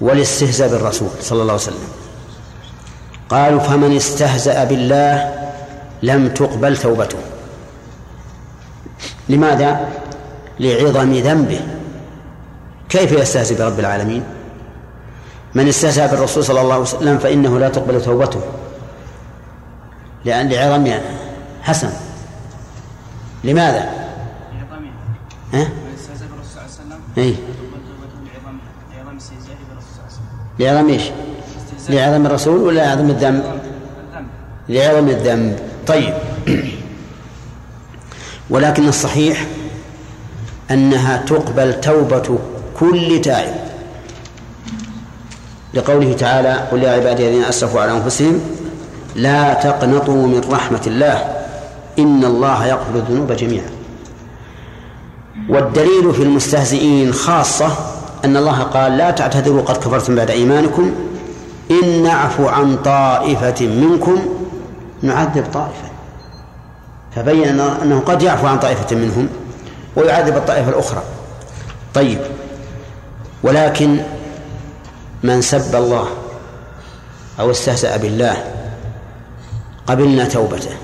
[0.00, 1.88] والاستهزاء بالرسول صلى الله عليه وسلم
[3.28, 5.34] قالوا فمن استهزأ بالله
[6.02, 7.18] لم تقبل توبته
[9.28, 9.88] لماذا؟
[10.60, 11.60] لعظم ذنبه
[12.88, 14.24] كيف يستهزئ برب العالمين؟
[15.54, 18.40] من استهزأ بالرسول صلى الله عليه وسلم فإنه لا تقبل توبته
[20.24, 20.92] لأن لعظم
[21.62, 21.90] حسن
[23.44, 23.80] لماذا؟
[24.52, 24.84] لعظم
[25.52, 27.34] ها؟ من استهزأ بالرسول صلى الله عليه وسلم إيه؟
[30.58, 31.02] لعظم إيش؟
[31.88, 33.44] لعظم الرسول ولا لعظم الذنب؟
[34.68, 36.14] لعظم الذنب طيب
[38.50, 39.46] ولكن الصحيح
[40.70, 42.38] أنها تقبل توبة
[42.80, 43.54] كل تائب
[45.74, 48.40] لقوله تعالى قل يا عبادي الذين أسرفوا على أنفسهم
[49.16, 51.36] لا تقنطوا من رحمة الله
[51.98, 53.70] إن الله يغفر الذنوب جميعا
[55.48, 60.94] والدليل في المستهزئين خاصة أن الله قال لا تعتذروا قد كفرتم بعد إيمانكم.
[61.70, 64.18] إن نعفو عن طائفة منكم
[65.02, 65.88] نعذب طائفة.
[67.16, 69.28] فبين أنه قد يعفو عن طائفة منهم
[69.96, 71.02] ويعذب الطائفة الأخرى.
[71.94, 72.18] طيب.
[73.42, 74.00] ولكن
[75.22, 76.06] من سب الله
[77.40, 78.36] أو استهزأ بالله
[79.86, 80.76] قبلنا توبته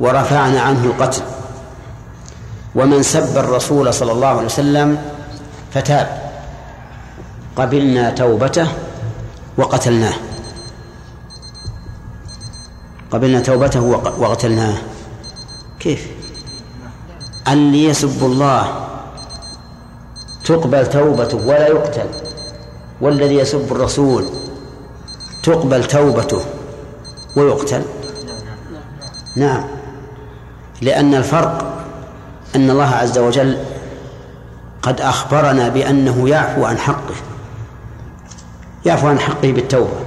[0.00, 1.22] ورفعنا عنه القتل.
[2.74, 5.13] ومن سب الرسول صلى الله عليه وسلم
[5.74, 6.32] فتاب.
[7.56, 8.68] قبلنا توبته
[9.58, 10.14] وقتلناه.
[13.10, 13.80] قبلنا توبته
[14.18, 14.76] وقتلناه.
[15.80, 16.06] كيف؟
[17.48, 18.86] اللي يسب الله
[20.44, 22.06] تقبل توبته ولا يقتل.
[23.00, 24.24] والذي يسب الرسول
[25.42, 26.40] تقبل توبته
[27.36, 27.82] ويقتل.
[29.36, 29.64] نعم.
[30.80, 31.84] لأن الفرق
[32.56, 33.73] أن الله عز وجل
[34.84, 37.14] قد أخبرنا بأنه يعفو عن حقه.
[38.86, 40.04] يعفو عن حقه بالتوبة.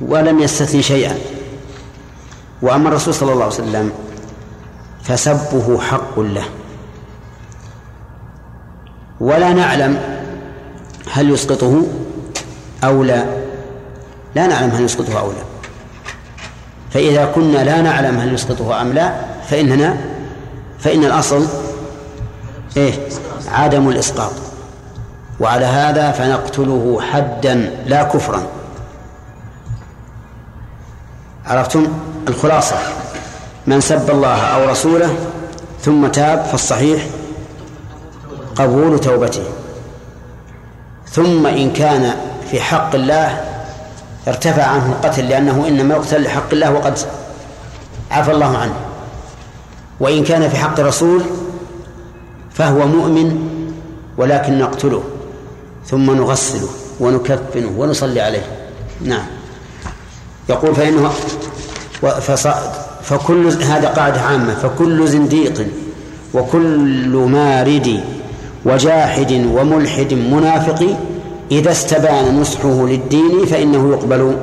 [0.00, 1.18] ولم يستثني شيئا.
[2.62, 3.92] وأما الرسول صلى الله عليه وسلم
[5.02, 6.44] فسبه حق له.
[9.20, 9.98] ولا نعلم
[11.12, 11.82] هل يسقطه
[12.84, 13.24] أو لا.
[14.34, 15.42] لا نعلم هل يسقطه أو لا.
[16.90, 19.12] فإذا كنا لا نعلم هل يسقطه أم لا
[19.48, 19.96] فإننا
[20.78, 21.46] فإن الأصل
[22.76, 22.92] إيه؟
[23.48, 24.32] عدم الإسقاط.
[25.40, 27.54] وعلى هذا فنقتله حدا
[27.86, 28.42] لا كفرا.
[31.46, 31.86] عرفتم؟
[32.28, 32.76] الخلاصة.
[33.66, 35.16] من سب الله أو رسوله
[35.80, 37.06] ثم تاب فالصحيح
[38.56, 39.44] قبول توبته.
[41.08, 42.16] ثم إن كان
[42.50, 43.44] في حق الله
[44.28, 46.98] ارتفع عنه القتل لأنه إنما يقتل لحق الله وقد
[48.10, 48.74] عفى الله عنه.
[50.00, 51.22] وإن كان في حق الرسول
[52.54, 53.48] فهو مؤمن
[54.18, 55.02] ولكن نقتله
[55.86, 56.68] ثم نغسله
[57.00, 58.46] ونكفنه ونصلي عليه.
[59.04, 59.26] نعم.
[60.48, 61.10] يقول فإنه
[63.02, 64.54] فكل هذا قاعدة عامة.
[64.54, 65.66] فكل زنديق
[66.34, 68.00] وكل مارد
[68.64, 70.96] وجاحد وملحد منافق
[71.50, 74.36] إذا استبان نصحه للدين فإنه يقبل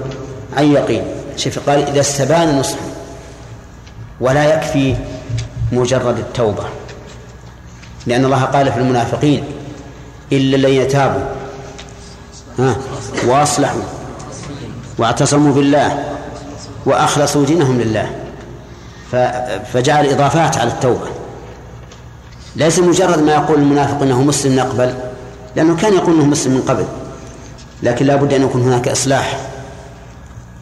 [0.57, 1.03] عن يقين.
[1.38, 2.90] شوف قال إذا استبان نصحه
[4.22, 4.95] ولا يكفي
[5.72, 6.64] مجرد التوبة.
[8.08, 9.44] لأن الله قال في المنافقين
[10.32, 11.22] إلا الذين تابوا.
[12.60, 12.76] ها؟
[13.28, 13.82] وأصلحوا.
[14.98, 16.06] واعتصموا بالله.
[16.86, 18.10] وأخلصوا دينهم لله.
[19.74, 21.08] فجعل إضافات على التوبة.
[22.56, 24.94] ليس مجرد ما يقول المنافق إنه مسلم نقبل
[25.56, 26.86] لأنه كان يقول إنه مسلم من قبل.
[27.84, 29.40] لكن لا بد أن يكون هناك إصلاح.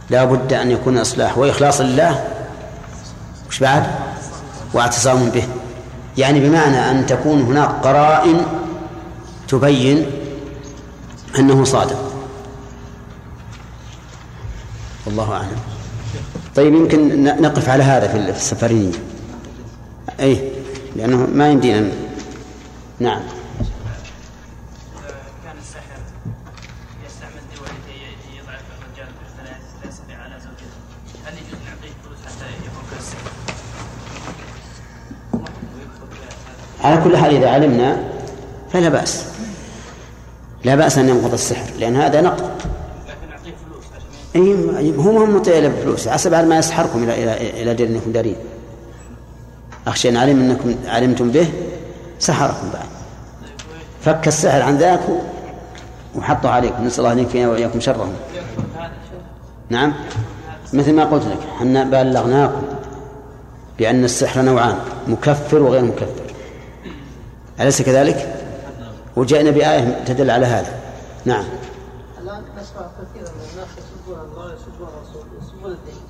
[0.10, 1.38] لا بد أن يكون إصلاح.
[1.38, 2.24] وإخلاص لله
[3.50, 3.84] وش بعد؟
[4.74, 5.44] واعتصام به.
[6.18, 8.46] يعني بمعنى أن تكون هناك قرائن
[9.48, 10.06] تبين
[11.40, 12.14] أنه صادق.
[15.06, 15.58] والله أعلم.
[16.56, 18.92] طيب يمكن نقف على هذا في السفرية.
[20.20, 20.52] اي
[20.96, 21.92] لأنه ما يمدينا
[23.00, 23.22] نعم
[25.44, 26.00] كان السحر
[27.06, 27.42] يستعمل
[28.34, 29.10] يضعف الرجال
[29.46, 30.78] لا يستطيع على زوجته
[31.26, 33.32] هل يجوز نعطيه فلوس حتى يفك السحر؟
[36.84, 38.04] على كل حال إذا علمنا
[38.74, 39.26] فلا بأس.
[40.64, 42.50] لا بأس أن ينقض السحر لأن هذا نقض.
[44.36, 48.36] أي هو ما هو مطيع بفلوس عسى بعد ما يسحركم إلى إلى إلى أنكم دارين
[49.88, 51.48] أخشى إن علم أنكم علمتم به
[52.20, 52.86] سحركم بعد.
[54.02, 55.00] فك السحر عن ذاك
[56.16, 58.14] وحطه عليكم نسأل الله أن يكفينا وإياكم شرهم.
[59.70, 59.94] نعم.
[60.74, 62.62] مثل ما قلت لك حنا بلغناكم
[63.80, 64.76] بأن السحر نوعان
[65.08, 66.27] مكفر وغير مكفر.
[67.60, 68.36] أليس كذلك؟
[69.16, 70.74] وجئنا بآية تدل على هذا.
[71.26, 71.46] نعم.
[72.22, 76.02] الآن نسمع كثيرا من الناس يسبون الله ويسبون الرسول ويسبون الدين.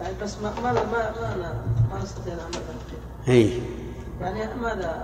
[0.00, 1.54] يعني بس ما ما ما ما,
[1.92, 2.54] ما نستطيع نعمل
[3.28, 3.60] إي.
[4.20, 5.02] يعني ماذا؟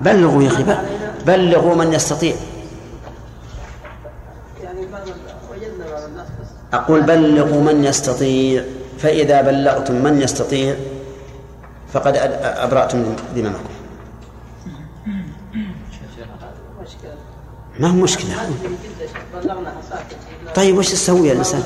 [0.00, 0.64] بلغوا يا أخي
[1.26, 2.34] بلغوا من يستطيع.
[4.62, 4.80] يعني
[5.50, 6.26] وجدنا بعض الناس
[6.72, 8.64] أقول بلغوا من يستطيع.
[8.98, 10.76] فإذا بلغتم من يستطيع
[11.92, 13.77] فقد أبرأتم ذممكم
[17.78, 18.50] ما هو مشكلة؟
[20.54, 21.62] طيب وش تسوي يا الإنسان؟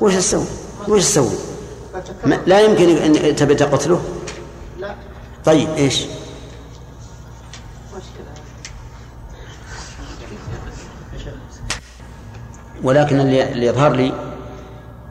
[0.00, 0.44] وش تسوي؟
[0.88, 1.36] وش تسوي؟
[2.46, 4.02] لا يمكن أن تبي تقتله؟
[4.78, 4.94] لا
[5.44, 6.04] طيب إيش؟
[12.82, 14.12] ولكن اللي يظهر لي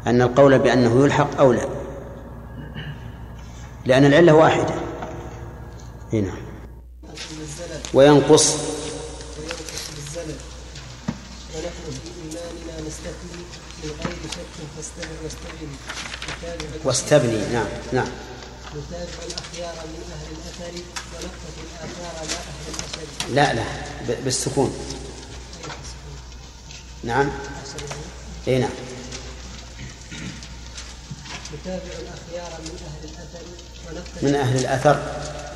[0.07, 1.61] أن القول بأنه يلحق أولى
[3.85, 4.75] لأن العلة واحدة.
[6.13, 6.31] هنا.
[7.93, 8.76] وينقص
[16.85, 17.53] واستبني.
[17.53, 18.07] نعم نعم.
[18.75, 20.73] نتابع الأخيار من أهل الأثر
[21.63, 24.77] الآثار لا أهل الأثر لا لا بالسكون.
[27.03, 27.31] نعم.
[28.47, 28.69] إي نعم.
[31.53, 33.43] نتابع الأخيار من أهل الأثر.
[33.89, 34.95] ونقطة من أهل الأثر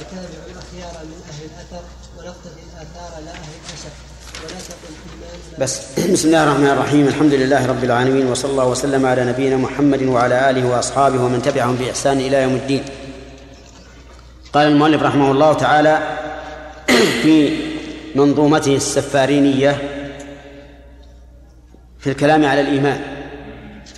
[0.02, 1.84] نتابع الأخيار من أهل الأثر
[2.18, 4.11] ونقطة الآثار لا أهل الأثر.
[5.60, 5.82] بس
[6.14, 7.08] بسم الله الرحمن الرحيم.
[7.08, 11.76] الحمد لله رب العالمين وصلى الله وسلم على نبينا محمد وعلى آله وأصحابه ومن تبعهم
[11.76, 12.84] بإحسان إلى يوم الدين.
[14.54, 16.18] قال المؤلف رحمه الله تعالى
[17.24, 17.58] في
[18.16, 19.82] منظومته السفارينية
[22.00, 23.02] في الكلام على الإيمان.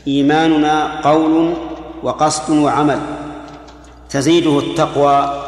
[0.07, 1.53] إيماننا قول
[2.03, 2.99] وقصد وعمل.
[4.09, 5.43] تزيده التقوى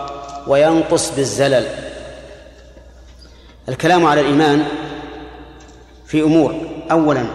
[0.48, 1.85] وينقص بالزلل.
[3.70, 4.66] الكلام على الإيمان
[6.06, 6.56] في أمور.
[6.92, 7.26] اولا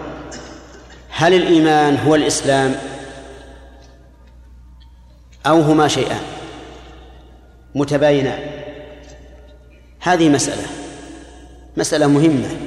[1.09, 2.75] هل الإيمان هو الإسلام
[5.45, 6.21] أو هما شيئان؟
[7.75, 8.39] متباينان.
[9.99, 10.63] هذه مسألة
[11.77, 12.57] مسألة مهمة.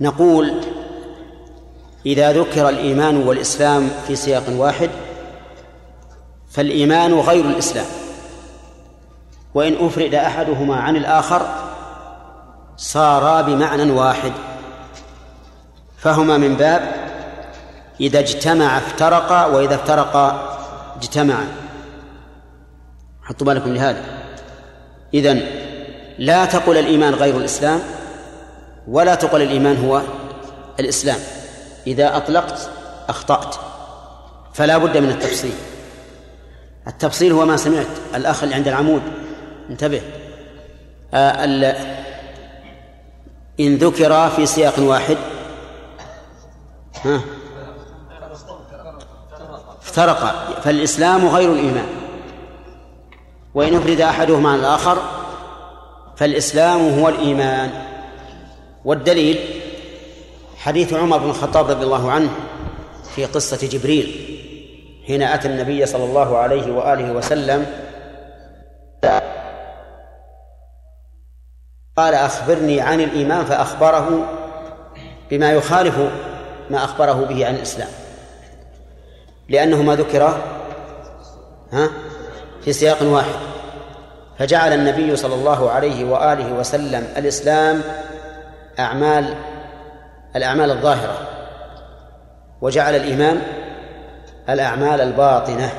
[0.00, 0.60] نقول
[2.06, 4.90] إذا ذكر الإيمان والإسلام في سياق واحد
[6.50, 7.86] فالإيمان غير الإسلام.
[9.54, 11.63] وإن أفرد أحدهما عن الآخر
[12.76, 14.32] صارا بمعنى واحد.
[15.98, 16.94] فهما من باب
[18.00, 20.58] إذا اجتمع افترقا وإذا افترقا
[20.96, 21.46] اجتمعا.
[23.22, 24.04] حطوا بالكم لهذا.
[25.14, 25.42] إذن
[26.18, 27.80] لا تقل الإيمان غير الإسلام
[28.88, 30.02] ولا تقل الإيمان هو
[30.80, 31.18] الإسلام.
[31.86, 32.70] إذا أطلقت
[33.08, 33.54] أخطأت.
[34.54, 35.54] فلا بد من التفصيل.
[36.86, 37.86] التفصيل هو ما سمعت.
[38.14, 39.02] الأخ اللي عند العمود.
[39.70, 40.02] انتبه.
[41.14, 41.44] آه
[43.60, 45.16] إن ذكر في سياق واحد.
[47.04, 47.20] ها؟
[49.82, 51.86] افترق فالإسلام غير الإيمان.
[53.54, 54.98] وإن أفرد أحدهما عن الآخر
[56.16, 57.70] فالإسلام هو الإيمان.
[58.84, 59.38] والدليل
[60.56, 62.30] حديث عمر بن الخطاب رضي الله عنه
[63.14, 64.38] في قصة جبريل
[65.06, 67.66] حين أتى النبي صلى الله عليه وآله وسلم
[71.96, 74.28] قال أخبرني عن الإيمان فأخبره
[75.30, 75.94] بما يخالف
[76.70, 77.88] ما أخبره به عن الإسلام.
[79.48, 80.40] لأنه ما ذكر
[81.72, 81.90] ها
[82.64, 83.34] في سياق واحد.
[84.38, 87.82] فجعل النبي صلى الله عليه وآله وسلم الإسلام
[88.78, 89.34] أعمال
[90.36, 91.28] الأعمال الظاهرة.
[92.60, 93.42] وجعل الإيمان
[94.48, 95.72] الأعمال الباطنة.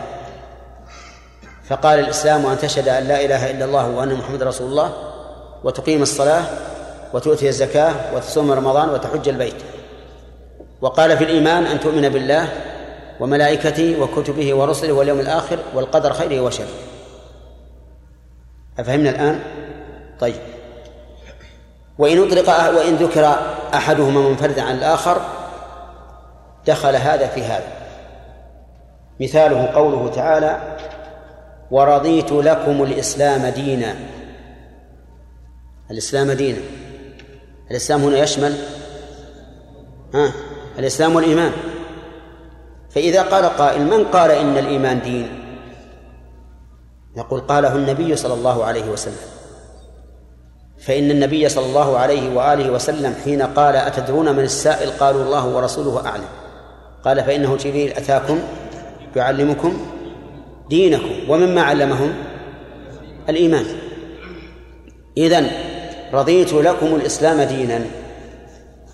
[1.70, 5.15] فقال الإسلام أن تشهد أن لا إله إلا الله وأن محمد رسول الله
[5.66, 6.44] وتقيم الصلاة
[7.14, 9.56] وتؤتي الزكاة وتصوم رمضان وتحج البيت.
[10.82, 12.48] وقال في الإيمان أن تؤمن بالله
[13.20, 16.68] وملائكته وكتبه ورسله واليوم الآخر والقدر خيره وشره.
[18.80, 19.40] أفهمنا الآن؟
[20.20, 20.36] طيب.
[21.98, 23.36] وإن أطلق وإن ذكر
[23.74, 25.22] أحدهما منفردا عن الآخر
[26.68, 27.68] دخل هذا في هذا.
[29.20, 30.78] مثاله قوله تعالى
[31.72, 33.96] ورضيت لكم الإسلام دينا
[35.92, 36.60] الإسلام دينا.
[37.72, 38.56] الإسلام هنا يشمل
[40.14, 40.32] ها
[40.80, 41.52] الإسلام والإيمان.
[42.90, 45.28] فإذا قال قائل من قال إن الإيمان دين؟
[47.18, 49.26] نقول قاله النبي صلى الله عليه وسلم.
[50.80, 56.08] فإن النبي صلى الله عليه وآله وسلم حين قال أتدرون من السائل؟ قالوا الله ورسوله
[56.08, 56.28] أعلم.
[57.06, 58.40] قال فإنه جبريل أتاكم؟
[59.16, 59.86] يعلمكم
[60.70, 61.30] دينكم.
[61.30, 62.14] ومما علمهم
[63.30, 63.66] الإيمان.
[65.18, 65.75] إذن
[66.16, 67.86] رضيت لكم الإسلام دينا.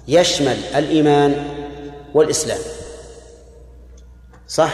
[0.07, 1.45] يشمل الإيمان
[2.13, 2.59] والإسلام.
[4.47, 4.73] صح؟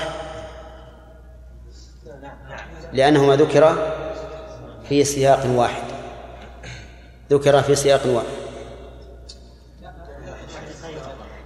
[2.93, 3.93] لأنهما ذكر
[4.89, 5.83] في سياق واحد.
[7.31, 8.27] ذكر في سياق واحد.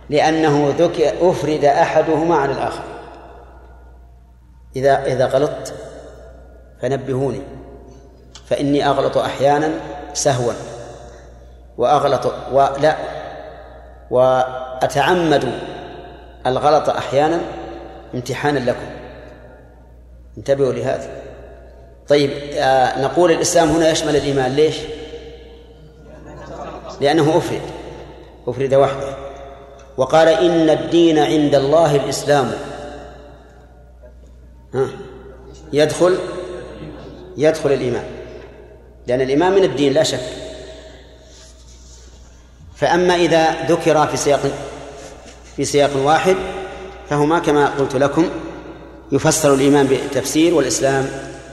[0.10, 2.84] لأنه ذكر أفرد أحدهما عن الآخر.
[4.76, 5.73] إذا إذا غلطت
[6.82, 7.41] فنبهوني.
[8.45, 9.72] فإني أغلط أحيانا
[10.14, 10.53] سهوا.
[11.77, 12.98] وأغلط ولا
[14.11, 15.52] وأتعمد
[16.48, 17.41] الغلط أحيانا
[18.14, 18.89] امتحانا لكم.
[20.38, 21.10] انتبهوا لهذا
[22.07, 24.52] طيب آه نقول الإسلام هنا يشمل الإيمان.
[24.52, 24.77] ليش؟
[27.02, 27.61] لأنه أفرد.
[28.48, 29.15] أفرد وحده.
[29.98, 32.52] وقال إن الدين عند الله الإسلام.
[34.73, 34.88] ها؟
[35.73, 36.18] يدخل
[37.38, 38.06] يدخل الإيمان.
[39.07, 40.19] لأن الإيمان من الدين لا شك.
[42.82, 44.52] فأما إذا ذكر في سياق
[45.56, 46.36] في سياق واحد
[47.10, 48.30] فهما كما قلت لكم
[49.12, 51.10] يفسر الإيمان بتفسير والإسلام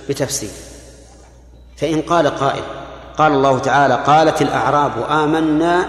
[0.09, 0.51] بتفسير
[1.77, 2.63] فإن قال قائل
[3.19, 5.89] قال الله تعالى قالت الأعراب آمنا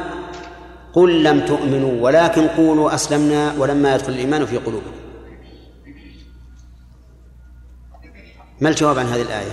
[0.94, 4.91] قل لم تؤمنوا ولكن قولوا أسلمنا ولما يدخل الإيمان في قلوبكم.
[8.61, 9.52] ما الجواب عن هذه الآية؟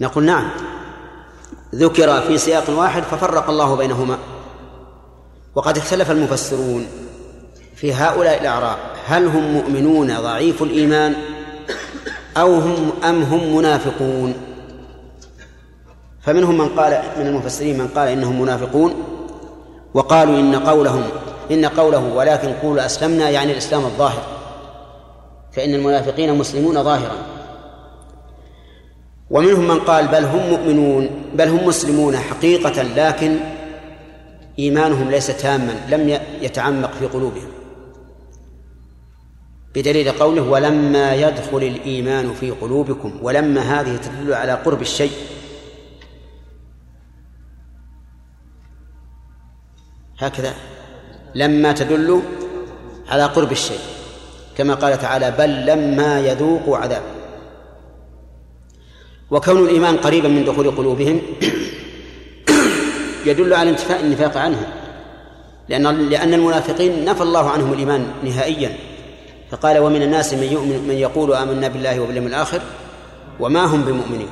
[0.00, 0.50] نقول نعم.
[1.74, 4.18] ذكر في سياق واحد ففرق الله بينهما.
[5.54, 6.86] وقد اختلف المفسرون
[7.76, 8.78] في هؤلاء الأعراب.
[9.06, 11.14] هل هم مؤمنون ضعيف الإيمان
[12.36, 14.34] أو هم أم هم منافقون؟
[16.22, 18.94] فمنهم من قال من المفسرين من قال إنهم منافقون
[19.94, 21.02] وقالوا إن قولهم
[21.50, 24.22] إن قوله ولكن قولوا أسلمنا يعني الإسلام الظاهر.
[25.52, 27.39] فإن المنافقين مسلمون ظاهرا.
[29.30, 33.36] ومنهم من قال بل هم مؤمنون بل هم مسلمون حقيقة لكن
[34.58, 37.48] إيمانهم ليس تاما لم يتعمق في قلوبهم.
[39.74, 45.12] بدليل قوله ولما يدخل الإيمان في قلوبكم ولما هذه تدل على قرب الشيء.
[50.18, 50.54] هكذا.
[51.34, 52.22] لما تدل
[53.08, 53.80] على قرب الشيء
[54.56, 57.19] كما قال تعالى بل لما يذوقوا عذاب.
[59.30, 61.20] وكون الإيمان قريبا من دخول قلوبهم
[63.26, 64.66] يدل على انتفاء النفاق عنهم.
[65.68, 68.76] لأن لأن المنافقين نفى الله عنهم الإيمان نهائيا.
[69.50, 72.60] فقال ومن الناس من يؤمن من يقول آمنا بالله وباليوم الآخر
[73.40, 74.28] وما هم بمؤمنين.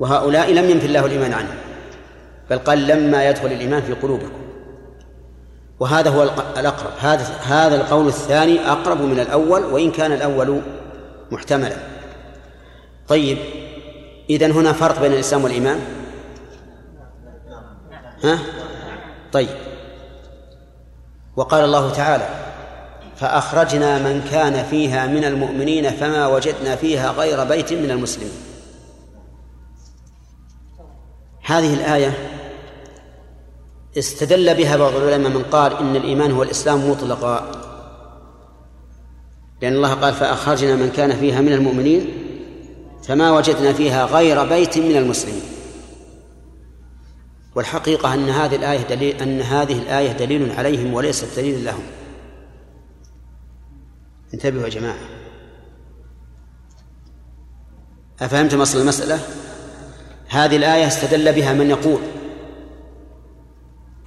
[0.00, 1.56] وهؤلاء لم ينفي الله الإيمان عنهم
[2.50, 4.30] بل قال لما يدخل الإيمان في قلوبكم.
[5.80, 6.22] وهذا هو
[6.58, 6.90] الأقرب.
[7.00, 10.60] هذا هذا القول الثاني أقرب من الأول وإن كان الأول
[11.30, 11.95] محتملا.
[13.08, 13.38] طيب
[14.30, 15.80] إذن هنا فرق بين الإسلام والإيمان؟
[18.24, 18.38] ها؟
[19.32, 19.48] طيب.
[21.36, 22.28] وقال الله تعالى
[23.16, 28.32] فأخرجنا من كان فيها من المؤمنين فما وجدنا فيها غير بيت من المسلمين.
[31.42, 32.12] هذه الآية
[33.98, 37.50] استدل بها بعض العلماء من قال إن الإيمان هو الإسلام مطلقا.
[39.62, 42.25] لأن الله قال فأخرجنا من كان فيها من المؤمنين
[43.06, 45.42] فما وجدنا فيها غير بيت من المسلمين.
[47.54, 51.82] والحقيقة أن هذه الآية دليل أن هذه الآية دليل عليهم وليست دليل لهم.
[54.34, 54.98] انتبهوا يا جماعة.
[58.20, 59.20] أفهمتم أصل المسألة؟
[60.28, 62.00] هذه الآية استدل بها من يقول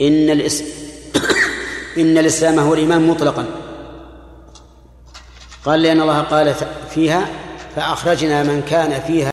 [0.02, 0.64] إن الإس...
[1.98, 3.46] إن الإسلام هو الإيمان مطلقا.
[5.66, 6.56] قال لأن الله قال
[6.90, 7.39] فيها
[7.80, 9.28] فأخرجنا من كان فيها